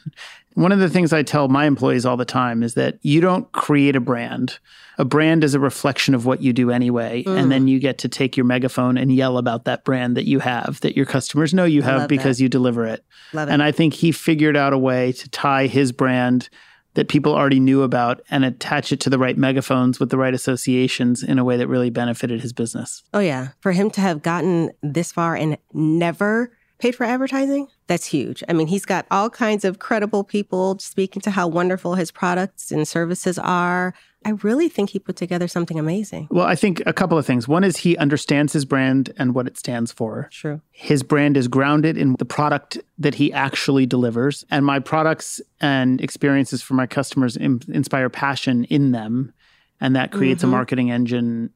One 0.57 0.71
of 0.71 0.79
the 0.79 0.89
things 0.89 1.13
I 1.13 1.21
tell 1.21 1.49
my 1.49 1.65
employees 1.65 2.03
all 2.03 2.17
the 2.17 2.25
time 2.25 2.63
is 2.63 2.73
that 2.73 2.97
you 3.03 3.21
don't 3.21 3.51
create 3.51 3.95
a 3.95 3.99
brand. 3.99 4.57
A 4.97 5.05
brand 5.05 5.43
is 5.43 5.53
a 5.53 5.59
reflection 5.59 6.15
of 6.15 6.25
what 6.25 6.41
you 6.41 6.51
do 6.51 6.71
anyway. 6.71 7.23
Mm. 7.23 7.39
And 7.39 7.51
then 7.51 7.67
you 7.67 7.79
get 7.79 7.99
to 7.99 8.09
take 8.09 8.35
your 8.35 8.43
megaphone 8.43 8.97
and 8.97 9.13
yell 9.13 9.37
about 9.37 9.65
that 9.65 9.85
brand 9.85 10.17
that 10.17 10.25
you 10.25 10.39
have, 10.39 10.79
that 10.81 10.97
your 10.97 11.05
customers 11.05 11.53
know 11.53 11.65
you 11.65 11.83
have 11.83 12.09
because 12.09 12.37
that. 12.37 12.43
you 12.43 12.49
deliver 12.49 12.87
it. 12.87 13.05
Love 13.33 13.49
it. 13.49 13.51
And 13.51 13.61
I 13.61 13.71
think 13.71 13.93
he 13.93 14.11
figured 14.11 14.57
out 14.57 14.73
a 14.73 14.79
way 14.79 15.11
to 15.11 15.29
tie 15.29 15.67
his 15.67 15.91
brand 15.91 16.49
that 16.95 17.07
people 17.07 17.35
already 17.35 17.59
knew 17.59 17.83
about 17.83 18.23
and 18.31 18.43
attach 18.43 18.91
it 18.91 18.99
to 19.01 19.11
the 19.11 19.19
right 19.19 19.37
megaphones 19.37 19.99
with 19.99 20.09
the 20.09 20.17
right 20.17 20.33
associations 20.33 21.21
in 21.21 21.37
a 21.37 21.43
way 21.43 21.57
that 21.57 21.67
really 21.67 21.91
benefited 21.91 22.41
his 22.41 22.51
business. 22.51 23.03
Oh, 23.13 23.19
yeah. 23.19 23.49
For 23.59 23.73
him 23.73 23.91
to 23.91 24.01
have 24.01 24.23
gotten 24.23 24.71
this 24.81 25.11
far 25.11 25.35
and 25.35 25.59
never 25.71 26.56
paid 26.79 26.95
for 26.95 27.03
advertising, 27.03 27.67
that's 27.87 28.05
huge. 28.05 28.43
I 28.47 28.53
mean, 28.53 28.67
he's 28.67 28.85
got 28.85 29.05
all 29.09 29.29
kinds 29.29 29.65
of 29.65 29.79
credible 29.79 30.23
people 30.23 30.77
speaking 30.79 31.21
to 31.23 31.31
how 31.31 31.47
wonderful 31.47 31.95
his 31.95 32.11
products 32.11 32.71
and 32.71 32.87
services 32.87 33.39
are. 33.39 33.93
I 34.25 34.31
really 34.31 34.67
think 34.67 34.89
he 34.89 34.99
put 34.99 35.15
together 35.15 35.47
something 35.47 35.79
amazing. 35.79 36.27
Well, 36.31 36.45
I 36.45 36.55
think 36.55 36.81
a 36.85 36.93
couple 36.93 37.17
of 37.17 37.25
things. 37.25 37.47
One 37.47 37.63
is 37.63 37.77
he 37.77 37.95
understands 37.97 38.51
his 38.51 38.65
brand 38.65 39.13
and 39.17 39.33
what 39.33 39.47
it 39.47 39.57
stands 39.57 39.91
for. 39.91 40.27
True. 40.31 40.61
His 40.71 41.01
brand 41.03 41.37
is 41.37 41.47
grounded 41.47 41.97
in 41.97 42.15
the 42.19 42.25
product 42.25 42.77
that 42.97 43.15
he 43.15 43.31
actually 43.31 43.85
delivers. 43.85 44.43
And 44.49 44.65
my 44.65 44.79
products 44.79 45.39
and 45.61 46.01
experiences 46.01 46.61
for 46.61 46.73
my 46.73 46.87
customers 46.87 47.37
inspire 47.37 48.09
passion 48.09 48.65
in 48.65 48.91
them. 48.91 49.33
And 49.79 49.95
that 49.95 50.11
creates 50.11 50.41
mm-hmm. 50.41 50.53
a 50.53 50.57
marketing 50.57 50.91
engine 50.91 51.51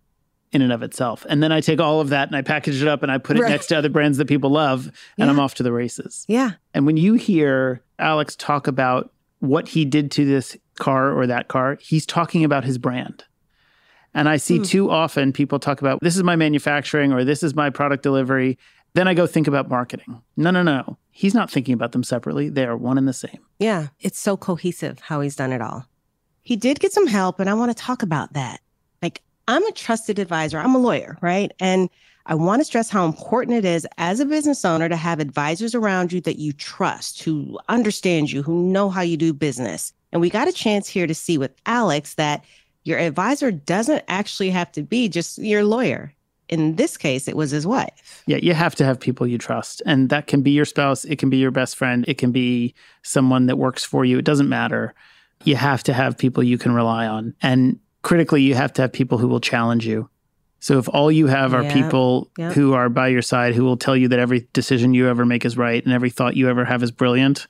in 0.51 0.61
and 0.61 0.73
of 0.73 0.83
itself. 0.83 1.25
And 1.29 1.41
then 1.41 1.51
I 1.51 1.61
take 1.61 1.79
all 1.79 2.01
of 2.01 2.09
that 2.09 2.27
and 2.27 2.35
I 2.35 2.41
package 2.41 2.81
it 2.81 2.87
up 2.87 3.03
and 3.03 3.11
I 3.11 3.17
put 3.17 3.37
it 3.37 3.41
right. 3.41 3.49
next 3.49 3.67
to 3.67 3.77
other 3.77 3.89
brands 3.89 4.17
that 4.17 4.27
people 4.27 4.49
love 4.49 4.87
and 5.17 5.25
yeah. 5.25 5.29
I'm 5.29 5.39
off 5.39 5.55
to 5.55 5.63
the 5.63 5.71
races. 5.71 6.25
Yeah. 6.27 6.51
And 6.73 6.85
when 6.85 6.97
you 6.97 7.13
hear 7.13 7.81
Alex 7.99 8.35
talk 8.35 8.67
about 8.67 9.13
what 9.39 9.69
he 9.69 9.85
did 9.85 10.11
to 10.11 10.25
this 10.25 10.57
car 10.75 11.17
or 11.17 11.25
that 11.27 11.47
car, 11.47 11.77
he's 11.81 12.05
talking 12.05 12.43
about 12.43 12.65
his 12.65 12.77
brand. 12.77 13.23
And 14.13 14.27
I 14.27 14.37
see 14.37 14.57
hmm. 14.57 14.63
too 14.63 14.91
often 14.91 15.31
people 15.31 15.57
talk 15.57 15.81
about 15.81 15.99
this 16.01 16.17
is 16.17 16.23
my 16.23 16.35
manufacturing 16.35 17.13
or 17.13 17.23
this 17.23 17.43
is 17.43 17.55
my 17.55 17.69
product 17.69 18.03
delivery. 18.03 18.57
Then 18.93 19.07
I 19.07 19.13
go 19.13 19.25
think 19.25 19.47
about 19.47 19.69
marketing. 19.69 20.21
No, 20.35 20.51
no, 20.51 20.63
no. 20.63 20.97
He's 21.11 21.33
not 21.33 21.49
thinking 21.49 21.73
about 21.73 21.93
them 21.93 22.03
separately. 22.03 22.49
They 22.49 22.65
are 22.65 22.75
one 22.75 22.97
and 22.97 23.07
the 23.07 23.13
same. 23.13 23.39
Yeah, 23.57 23.87
it's 24.01 24.19
so 24.19 24.35
cohesive 24.35 24.99
how 24.99 25.21
he's 25.21 25.37
done 25.37 25.53
it 25.53 25.61
all. 25.61 25.85
He 26.41 26.57
did 26.57 26.79
get 26.79 26.91
some 26.91 27.07
help, 27.07 27.39
and 27.39 27.49
I 27.49 27.53
want 27.53 27.69
to 27.69 27.83
talk 27.83 28.03
about 28.03 28.33
that. 28.33 28.59
I'm 29.47 29.65
a 29.65 29.71
trusted 29.71 30.19
advisor, 30.19 30.59
I'm 30.59 30.75
a 30.75 30.79
lawyer, 30.79 31.17
right? 31.21 31.51
And 31.59 31.89
I 32.25 32.35
want 32.35 32.59
to 32.61 32.65
stress 32.65 32.89
how 32.89 33.05
important 33.05 33.57
it 33.57 33.65
is 33.65 33.87
as 33.97 34.19
a 34.19 34.25
business 34.25 34.63
owner 34.63 34.87
to 34.87 34.95
have 34.95 35.19
advisors 35.19 35.73
around 35.73 36.13
you 36.13 36.21
that 36.21 36.37
you 36.37 36.53
trust, 36.53 37.23
who 37.23 37.59
understand 37.67 38.31
you, 38.31 38.43
who 38.43 38.63
know 38.63 38.89
how 38.89 39.01
you 39.01 39.17
do 39.17 39.33
business. 39.33 39.91
And 40.11 40.21
we 40.21 40.29
got 40.29 40.47
a 40.47 40.53
chance 40.53 40.87
here 40.87 41.07
to 41.07 41.15
see 41.15 41.37
with 41.37 41.51
Alex 41.65 42.15
that 42.15 42.45
your 42.83 42.99
advisor 42.99 43.51
doesn't 43.51 44.03
actually 44.07 44.49
have 44.51 44.71
to 44.73 44.83
be 44.83 45.09
just 45.09 45.37
your 45.37 45.63
lawyer. 45.63 46.13
In 46.49 46.75
this 46.75 46.97
case, 46.97 47.27
it 47.27 47.37
was 47.37 47.51
his 47.51 47.65
wife. 47.65 48.23
Yeah, 48.27 48.37
you 48.37 48.53
have 48.53 48.75
to 48.75 48.85
have 48.85 48.99
people 48.99 49.25
you 49.25 49.37
trust. 49.37 49.81
And 49.85 50.09
that 50.09 50.27
can 50.27 50.41
be 50.41 50.51
your 50.51 50.65
spouse, 50.65 51.05
it 51.05 51.17
can 51.17 51.29
be 51.29 51.37
your 51.37 51.51
best 51.51 51.75
friend, 51.75 52.03
it 52.07 52.17
can 52.17 52.31
be 52.31 52.73
someone 53.03 53.45
that 53.45 53.57
works 53.57 53.85
for 53.85 54.03
you. 54.03 54.17
It 54.19 54.25
doesn't 54.25 54.49
matter. 54.49 54.93
You 55.43 55.55
have 55.55 55.81
to 55.83 55.93
have 55.93 56.17
people 56.17 56.43
you 56.43 56.57
can 56.57 56.73
rely 56.73 57.07
on. 57.07 57.33
And 57.41 57.79
critically, 58.01 58.41
you 58.41 58.55
have 58.55 58.73
to 58.73 58.81
have 58.81 58.93
people 58.93 59.17
who 59.17 59.27
will 59.27 59.39
challenge 59.39 59.85
you. 59.85 60.09
So 60.59 60.77
if 60.77 60.87
all 60.89 61.11
you 61.11 61.27
have 61.27 61.53
are 61.53 61.63
Yeah, 61.63 61.73
people 61.73 62.29
yeah. 62.37 62.53
who 62.53 62.73
are 62.73 62.87
by 62.87 63.07
your 63.07 63.23
side 63.23 63.55
who 63.55 63.63
will 63.63 63.77
tell 63.77 63.97
you 63.97 64.07
that 64.09 64.19
every 64.19 64.47
decision 64.53 64.93
you 64.93 65.07
ever 65.09 65.25
make 65.25 65.43
is 65.43 65.57
right 65.57 65.83
and 65.83 65.93
every 65.93 66.11
thought 66.11 66.35
you 66.35 66.49
ever 66.49 66.65
have 66.65 66.83
is 66.83 66.91
brilliant, 66.91 67.47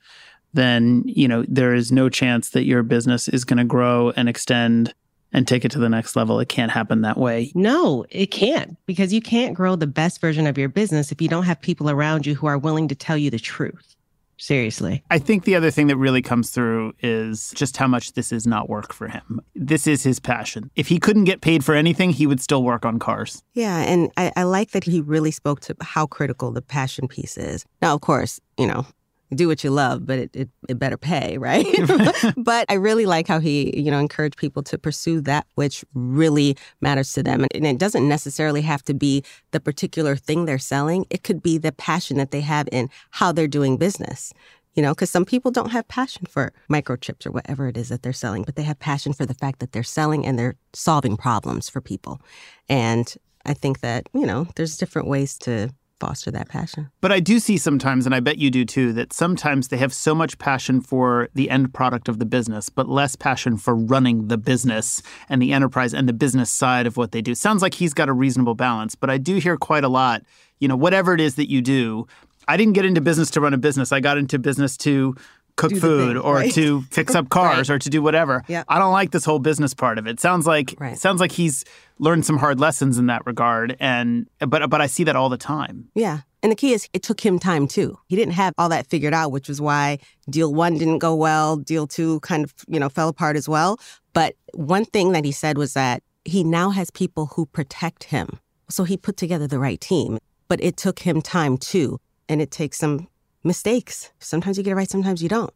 then, 0.54 1.04
you 1.06 1.28
know, 1.28 1.44
there 1.48 1.74
is 1.74 1.92
no 1.92 2.10
chance 2.10 2.50
that 2.52 2.64
your 2.64 2.84
business 2.84 3.28
is 3.28 3.44
going 3.44 3.58
to 3.58 3.66
grow 3.66 4.12
and 4.12 4.30
extend 4.30 4.94
and 5.34 5.48
take 5.48 5.64
it 5.64 5.72
to 5.72 5.80
the 5.80 5.90
next 5.90 6.16
level. 6.16 6.40
It 6.40 6.50
can't 6.50 6.72
happen 6.72 7.02
that 7.02 7.18
way. 7.18 7.52
No, 7.56 8.06
it 8.10 8.28
can't 8.28 8.78
because 8.86 9.14
you 9.14 9.22
can't 9.22 9.54
grow 9.54 9.76
the 9.76 9.88
best 9.88 10.20
version 10.20 10.48
of 10.48 10.58
your 10.58 10.70
business 10.70 11.12
if 11.12 11.22
you 11.22 11.30
don't 11.30 11.44
have 11.44 11.62
people 11.62 11.90
around 11.90 12.26
you 12.26 12.36
who 12.36 12.48
are 12.48 12.58
willing 12.58 12.88
to 12.90 12.96
tell 12.96 13.18
you 13.18 13.30
the 13.30 13.40
truth. 13.40 13.96
Seriously. 14.42 15.04
I 15.12 15.20
think 15.20 15.44
the 15.44 15.56
other 15.56 15.70
thing 15.70 15.86
that 15.86 15.98
really 15.98 16.24
comes 16.24 16.50
through 16.50 16.94
is 17.00 17.54
just 17.56 17.78
how 17.78 17.86
much 17.86 18.14
this 18.14 18.32
is 18.32 18.48
not 18.48 18.68
work 18.68 18.92
for 18.92 19.08
him. 19.08 19.40
This 19.54 19.86
is 19.86 20.02
his 20.02 20.20
passion. 20.20 20.72
If 20.76 20.88
he 20.88 20.98
couldn't 20.98 21.26
get 21.26 21.42
paid 21.42 21.64
for 21.64 21.76
anything, 21.76 22.10
he 22.10 22.26
would 22.26 22.42
still 22.42 22.64
work 22.64 22.84
on 22.84 22.98
cars. 22.98 23.44
Yeah, 23.54 23.78
and 23.78 24.10
I, 24.18 24.32
I 24.36 24.44
like 24.44 24.72
that 24.72 24.86
he 24.86 25.00
really 25.00 25.30
spoke 25.30 25.60
to 25.62 25.76
how 25.82 26.08
critical 26.08 26.50
the 26.50 26.64
passion 26.64 27.08
piece 27.08 27.38
is. 27.38 27.68
Now, 27.84 27.94
of 27.94 28.02
course, 28.02 28.40
you 28.58 28.66
know, 28.66 28.88
do 29.34 29.48
what 29.48 29.64
you 29.64 29.72
love, 29.72 30.06
but 30.06 30.20
it, 30.20 30.36
it, 30.36 30.50
it 30.70 30.80
better 30.80 30.98
pay, 30.98 31.38
right? 31.40 31.66
but 32.38 32.66
I 32.70 32.76
really 32.76 33.06
like 33.06 33.28
how 33.28 33.40
he, 33.40 33.80
you 33.80 33.92
know, 33.92 34.00
encouraged 34.00 34.38
people 34.38 34.64
to 34.64 34.78
pursue 34.78 35.22
that 35.22 35.46
which 35.56 35.84
really 35.94 36.58
matters 36.82 37.14
to 37.14 37.24
them. 37.24 37.46
And 37.54 37.66
it 37.66 37.78
doesn't 37.78 38.08
necessarily 38.08 38.62
have 38.62 38.84
to 38.84 38.94
be 38.94 39.24
the 39.52 39.60
particular 39.60 40.16
thing 40.16 40.46
they're 40.46 40.60
selling. 40.60 41.06
It 41.10 41.24
could 41.24 41.42
be 41.42 41.58
the 41.58 41.72
passion 41.72 42.18
that 42.18 42.32
they 42.32 42.42
have 42.42 42.68
in 42.72 42.90
how 43.12 43.32
they're 43.32 43.48
doing 43.48 43.78
business. 43.78 44.34
You 44.74 44.82
know, 44.82 44.94
because 44.94 45.10
some 45.10 45.26
people 45.26 45.52
don't 45.52 45.72
have 45.72 45.86
passion 45.90 46.26
for 46.26 46.54
microchips 46.72 47.26
or 47.26 47.32
whatever 47.32 47.68
it 47.68 47.76
is 47.76 47.90
that 47.90 48.04
they're 48.04 48.14
selling, 48.14 48.44
but 48.44 48.56
they 48.56 48.64
have 48.64 48.80
passion 48.80 49.12
for 49.12 49.26
the 49.26 49.34
fact 49.34 49.60
that 49.60 49.74
they're 49.74 49.84
selling 49.84 50.26
and 50.26 50.40
they're 50.40 50.56
solving 50.72 51.18
problems 51.18 51.68
for 51.68 51.82
people. 51.82 52.22
And 52.70 53.14
I 53.46 53.54
think 53.54 53.82
that, 53.82 54.08
you 54.14 54.26
know, 54.26 54.48
there's 54.56 54.78
different 54.78 55.10
ways 55.10 55.38
to 55.40 55.74
foster 56.02 56.32
that 56.32 56.50
passion. 56.50 56.90
But 57.00 57.12
I 57.12 57.20
do 57.20 57.40
see 57.40 57.58
sometimes, 57.58 58.06
and 58.06 58.16
I 58.16 58.20
bet 58.20 58.40
you 58.40 58.50
do 58.50 58.66
too, 58.66 58.92
that 58.94 59.14
sometimes 59.14 59.68
they 59.68 59.78
have 59.78 59.94
so 59.94 60.16
much 60.16 60.40
passion 60.40 60.82
for 60.82 61.30
the 61.36 61.50
end 61.50 61.74
product 61.74 62.10
of 62.10 62.18
the 62.18 62.26
business, 62.26 62.70
but 62.70 62.90
less 62.90 63.16
passion 63.16 63.56
for 63.56 63.76
running 63.76 64.28
the 64.28 64.38
business 64.38 65.04
and 65.30 65.40
the 65.42 65.54
enterprise 65.54 65.94
and 65.94 66.10
the 66.10 66.14
business 66.14 66.50
side 66.50 66.88
of 66.88 66.98
what 66.98 67.12
they 67.12 67.22
do. 67.22 67.36
Sounds 67.36 67.62
like 67.62 67.76
he's 67.76 67.94
got 67.94 68.10
a 68.10 68.14
reasonable 68.14 68.56
balance, 68.56 68.96
but 68.96 69.12
I 69.12 69.20
do 69.20 69.38
hear 69.38 69.58
quite 69.58 69.84
a 69.84 69.90
lot, 69.90 70.24
you 70.60 70.68
know, 70.68 70.76
whatever 70.76 71.14
it 71.14 71.22
is 71.22 71.36
that 71.36 71.50
you 71.50 71.62
do. 71.62 72.08
I 72.48 72.58
didn't 72.58 72.74
get 72.74 72.86
into 72.86 73.02
business 73.02 73.30
to 73.32 73.42
run 73.42 73.54
a 73.54 73.58
business. 73.58 73.92
I 73.92 74.00
got 74.00 74.18
into 74.18 74.40
business 74.40 74.76
to 74.78 75.16
cook 75.56 75.72
food 75.76 76.14
thing, 76.16 76.18
or 76.18 76.36
right? 76.36 76.54
to 76.54 76.82
fix 76.92 77.16
up 77.16 77.30
cars 77.30 77.70
or 77.70 77.78
to 77.80 77.90
do 77.90 78.02
whatever. 78.02 78.44
Yep. 78.48 78.66
I 78.68 78.80
don't 78.80 78.92
like 78.92 79.12
this 79.12 79.26
whole 79.26 79.40
business 79.40 79.74
part 79.74 79.98
of 79.98 80.08
it. 80.08 80.20
Sounds 80.20 80.46
like 80.48 80.76
Right. 80.80 80.98
sounds 80.98 81.20
like 81.22 81.32
he's 81.32 81.64
learned 82.00 82.26
some 82.26 82.38
hard 82.38 82.60
lessons 82.60 82.98
in 82.98 83.06
that 83.08 83.26
regard 83.26 83.76
and 83.80 84.28
but 84.40 84.70
but 84.70 84.82
I 84.82 84.88
see 84.88 85.04
that 85.04 85.16
all 85.16 85.30
the 85.30 85.38
time. 85.38 85.90
Yeah. 85.96 86.20
And 86.44 86.52
the 86.52 86.56
key 86.56 86.74
is 86.74 86.88
it 86.94 87.04
took 87.04 87.22
him 87.22 87.38
time 87.38 87.68
too. 87.68 87.98
He 88.08 88.16
didn't 88.16 88.34
have 88.34 88.54
all 88.58 88.70
that 88.70 88.88
figured 88.88 89.14
out, 89.14 89.32
which 89.32 89.48
was 89.48 89.62
why 89.62 90.00
deal 90.30 90.54
one 90.54 90.78
didn't 90.78 90.98
go 91.00 91.14
well. 91.16 91.58
Deal 91.58 91.86
two 91.86 92.20
kind 92.22 92.44
of, 92.44 92.54
you 92.68 92.80
know, 92.80 92.90
fell 92.90 93.10
apart 93.10 93.36
as 93.36 93.48
well. 93.48 93.80
But 94.14 94.36
one 94.56 94.86
thing 94.86 95.12
that 95.12 95.24
he 95.26 95.32
said 95.32 95.58
was 95.58 95.74
that 95.74 96.02
he 96.26 96.44
now 96.44 96.72
has 96.72 96.90
people 96.90 97.28
who 97.28 97.46
protect 97.46 98.06
him. 98.06 98.40
So 98.70 98.84
he 98.86 98.98
put 98.98 99.18
together 99.18 99.48
the 99.48 99.60
right 99.60 99.80
team. 99.80 100.18
But 100.48 100.62
it 100.64 100.78
took 100.78 101.00
him 101.00 101.22
time 101.22 101.58
too. 101.58 102.00
And 102.28 102.42
it 102.42 102.50
takes 102.52 102.78
some 102.80 103.08
mistakes. 103.44 104.12
Sometimes 104.20 104.58
you 104.58 104.64
get 104.64 104.72
it 104.72 104.76
right, 104.76 104.90
sometimes 104.90 105.22
you 105.24 105.30
don't. 105.30 105.54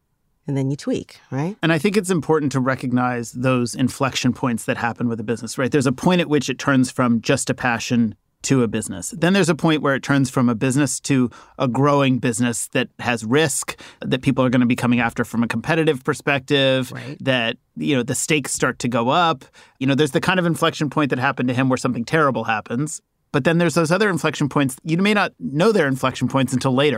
And 0.48 0.56
then 0.56 0.70
you 0.70 0.76
tweak, 0.76 1.18
right? 1.32 1.56
And 1.60 1.72
I 1.72 1.78
think 1.78 1.96
it's 1.96 2.10
important 2.10 2.52
to 2.52 2.60
recognize 2.60 3.32
those 3.32 3.74
inflection 3.74 4.32
points 4.32 4.64
that 4.66 4.76
happen 4.76 5.08
with 5.08 5.18
a 5.18 5.24
business, 5.24 5.58
right? 5.58 5.72
There's 5.72 5.86
a 5.88 5.92
point 5.92 6.20
at 6.20 6.28
which 6.28 6.48
it 6.48 6.58
turns 6.58 6.88
from 6.90 7.20
just 7.20 7.50
a 7.50 7.54
passion 7.54 8.14
to 8.42 8.62
a 8.62 8.68
business. 8.68 9.10
Then 9.10 9.32
there's 9.32 9.48
a 9.48 9.56
point 9.56 9.82
where 9.82 9.96
it 9.96 10.04
turns 10.04 10.30
from 10.30 10.48
a 10.48 10.54
business 10.54 11.00
to 11.00 11.30
a 11.58 11.66
growing 11.66 12.18
business 12.18 12.68
that 12.68 12.88
has 13.00 13.24
risk 13.24 13.80
that 14.02 14.22
people 14.22 14.44
are 14.44 14.50
going 14.50 14.60
to 14.60 14.66
be 14.66 14.76
coming 14.76 15.00
after 15.00 15.24
from 15.24 15.42
a 15.42 15.48
competitive 15.48 16.04
perspective 16.04 16.92
Right. 16.92 17.16
that 17.24 17.56
you 17.76 17.96
know 17.96 18.04
the 18.04 18.14
stakes 18.14 18.52
start 18.52 18.78
to 18.80 18.88
go 18.88 19.08
up. 19.08 19.44
You 19.80 19.88
know, 19.88 19.96
there's 19.96 20.12
the 20.12 20.20
kind 20.20 20.38
of 20.38 20.46
inflection 20.46 20.90
point 20.90 21.10
that 21.10 21.18
happened 21.18 21.48
to 21.48 21.54
him 21.54 21.68
where 21.68 21.76
something 21.76 22.04
terrible 22.04 22.44
happens. 22.44 23.02
But 23.36 23.44
then 23.44 23.58
there's 23.58 23.74
those 23.74 23.90
other 23.92 24.08
inflection 24.08 24.48
points. 24.48 24.78
You 24.82 24.96
may 24.96 25.12
not 25.12 25.34
know 25.38 25.70
they're 25.70 25.88
inflection 25.88 26.26
points 26.26 26.54
until 26.54 26.72
later. 26.72 26.96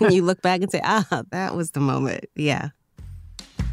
you 0.10 0.20
look 0.22 0.42
back 0.42 0.60
and 0.60 0.68
say, 0.68 0.80
ah, 0.82 1.22
that 1.30 1.54
was 1.54 1.70
the 1.70 1.78
moment. 1.78 2.24
Yeah. 2.34 2.70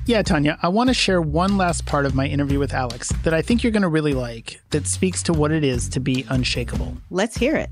Yeah, 0.05 0.21
Tanya, 0.21 0.59
I 0.61 0.67
want 0.67 0.89
to 0.89 0.93
share 0.93 1.23
one 1.23 1.57
last 1.57 1.87
part 1.87 2.05
of 2.05 2.13
my 2.13 2.27
interview 2.27 2.59
with 2.59 2.71
Alex 2.71 3.11
that 3.23 3.33
I 3.33 3.41
think 3.41 3.63
you're 3.63 3.71
going 3.71 3.81
to 3.81 3.87
really 3.87 4.13
like 4.13 4.61
that 4.69 4.85
speaks 4.85 5.23
to 5.23 5.33
what 5.33 5.51
it 5.51 5.63
is 5.63 5.89
to 5.89 5.99
be 5.99 6.23
unshakable. 6.29 6.95
Let's 7.09 7.35
hear 7.35 7.55
it. 7.55 7.71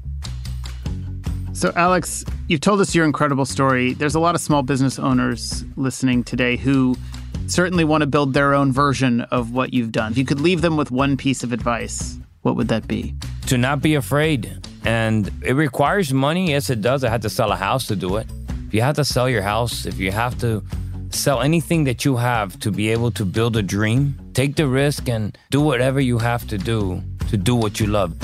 So, 1.53 1.71
Alex, 1.75 2.25
you've 2.47 2.61
told 2.61 2.81
us 2.81 2.95
your 2.95 3.05
incredible 3.05 3.45
story. 3.45 3.93
There's 3.93 4.15
a 4.15 4.19
lot 4.19 4.33
of 4.33 4.41
small 4.41 4.63
business 4.63 4.97
owners 4.97 5.63
listening 5.75 6.23
today 6.23 6.57
who 6.57 6.97
certainly 7.45 7.83
want 7.83 8.01
to 8.01 8.07
build 8.07 8.33
their 8.33 8.55
own 8.55 8.71
version 8.71 9.21
of 9.21 9.51
what 9.51 9.71
you've 9.71 9.91
done. 9.91 10.13
If 10.13 10.17
you 10.17 10.25
could 10.25 10.41
leave 10.41 10.61
them 10.61 10.77
with 10.77 10.89
one 10.89 11.15
piece 11.15 11.43
of 11.43 11.53
advice, 11.53 12.17
what 12.41 12.55
would 12.55 12.69
that 12.69 12.87
be? 12.87 13.13
To 13.51 13.57
not 13.57 13.81
be 13.81 13.95
afraid. 13.95 14.65
And 14.85 15.29
it 15.43 15.55
requires 15.55 16.13
money. 16.13 16.51
Yes, 16.51 16.69
it 16.69 16.79
does. 16.79 17.03
I 17.03 17.09
had 17.09 17.21
to 17.23 17.29
sell 17.29 17.51
a 17.51 17.57
house 17.57 17.85
to 17.87 17.97
do 17.97 18.15
it. 18.15 18.25
If 18.67 18.73
you 18.73 18.81
have 18.81 18.95
to 18.95 19.03
sell 19.03 19.29
your 19.29 19.41
house, 19.41 19.85
if 19.85 19.99
you 19.99 20.09
have 20.09 20.39
to 20.39 20.63
sell 21.09 21.41
anything 21.41 21.83
that 21.83 22.05
you 22.05 22.15
have 22.15 22.57
to 22.61 22.71
be 22.71 22.87
able 22.87 23.11
to 23.11 23.25
build 23.25 23.57
a 23.57 23.61
dream, 23.61 24.15
take 24.33 24.55
the 24.55 24.67
risk 24.69 25.09
and 25.09 25.37
do 25.49 25.59
whatever 25.59 25.99
you 25.99 26.17
have 26.19 26.47
to 26.47 26.57
do 26.57 27.03
to 27.27 27.35
do 27.35 27.53
what 27.53 27.77
you 27.77 27.87
love. 27.87 28.15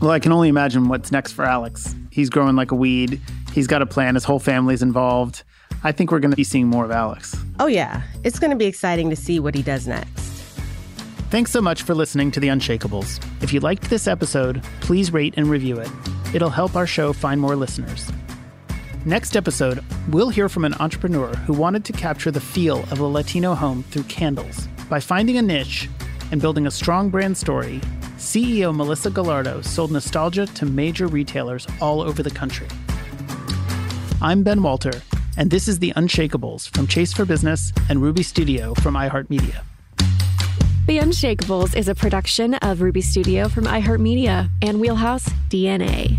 Well, 0.00 0.12
I 0.12 0.20
can 0.20 0.30
only 0.30 0.48
imagine 0.48 0.86
what's 0.86 1.10
next 1.10 1.32
for 1.32 1.44
Alex. 1.44 1.96
He's 2.12 2.30
growing 2.30 2.54
like 2.54 2.70
a 2.70 2.76
weed. 2.76 3.20
He's 3.52 3.66
got 3.66 3.82
a 3.82 3.86
plan. 3.86 4.14
His 4.14 4.22
whole 4.22 4.38
family's 4.38 4.82
involved. 4.82 5.42
I 5.82 5.90
think 5.90 6.12
we're 6.12 6.20
going 6.20 6.30
to 6.30 6.36
be 6.36 6.44
seeing 6.44 6.68
more 6.68 6.84
of 6.84 6.92
Alex. 6.92 7.34
Oh, 7.58 7.66
yeah. 7.66 8.02
It's 8.22 8.38
going 8.38 8.52
to 8.52 8.56
be 8.56 8.66
exciting 8.66 9.10
to 9.10 9.16
see 9.16 9.40
what 9.40 9.56
he 9.56 9.62
does 9.62 9.88
next. 9.88 10.19
Thanks 11.30 11.52
so 11.52 11.60
much 11.60 11.82
for 11.82 11.94
listening 11.94 12.32
to 12.32 12.40
The 12.40 12.48
Unshakeables. 12.48 13.24
If 13.40 13.52
you 13.52 13.60
liked 13.60 13.88
this 13.88 14.08
episode, 14.08 14.64
please 14.80 15.12
rate 15.12 15.34
and 15.36 15.48
review 15.48 15.78
it. 15.78 15.88
It'll 16.34 16.50
help 16.50 16.74
our 16.74 16.88
show 16.88 17.12
find 17.12 17.40
more 17.40 17.54
listeners. 17.54 18.10
Next 19.04 19.36
episode, 19.36 19.84
we'll 20.08 20.30
hear 20.30 20.48
from 20.48 20.64
an 20.64 20.74
entrepreneur 20.80 21.28
who 21.28 21.52
wanted 21.52 21.84
to 21.84 21.92
capture 21.92 22.32
the 22.32 22.40
feel 22.40 22.80
of 22.90 22.98
a 22.98 23.06
Latino 23.06 23.54
home 23.54 23.84
through 23.84 24.02
candles. 24.04 24.66
By 24.88 24.98
finding 24.98 25.38
a 25.38 25.42
niche 25.42 25.88
and 26.32 26.40
building 26.40 26.66
a 26.66 26.70
strong 26.70 27.10
brand 27.10 27.38
story, 27.38 27.80
CEO 28.16 28.74
Melissa 28.74 29.08
Gallardo 29.08 29.60
sold 29.60 29.92
nostalgia 29.92 30.46
to 30.46 30.66
major 30.66 31.06
retailers 31.06 31.64
all 31.80 32.00
over 32.00 32.24
the 32.24 32.30
country. 32.32 32.66
I'm 34.20 34.42
Ben 34.42 34.64
Walter, 34.64 35.00
and 35.36 35.48
this 35.48 35.68
is 35.68 35.78
The 35.78 35.92
Unshakeables 35.92 36.68
from 36.74 36.88
Chase 36.88 37.12
for 37.12 37.24
Business 37.24 37.72
and 37.88 38.02
Ruby 38.02 38.24
Studio 38.24 38.74
from 38.74 38.94
iHeartMedia. 38.94 39.62
The 40.90 40.98
Unshakeables 40.98 41.76
is 41.76 41.86
a 41.86 41.94
production 41.94 42.54
of 42.54 42.80
Ruby 42.80 43.00
Studio 43.00 43.48
from 43.48 43.62
iHeartMedia 43.66 44.50
and 44.60 44.80
Wheelhouse 44.80 45.28
DNA. 45.48 46.18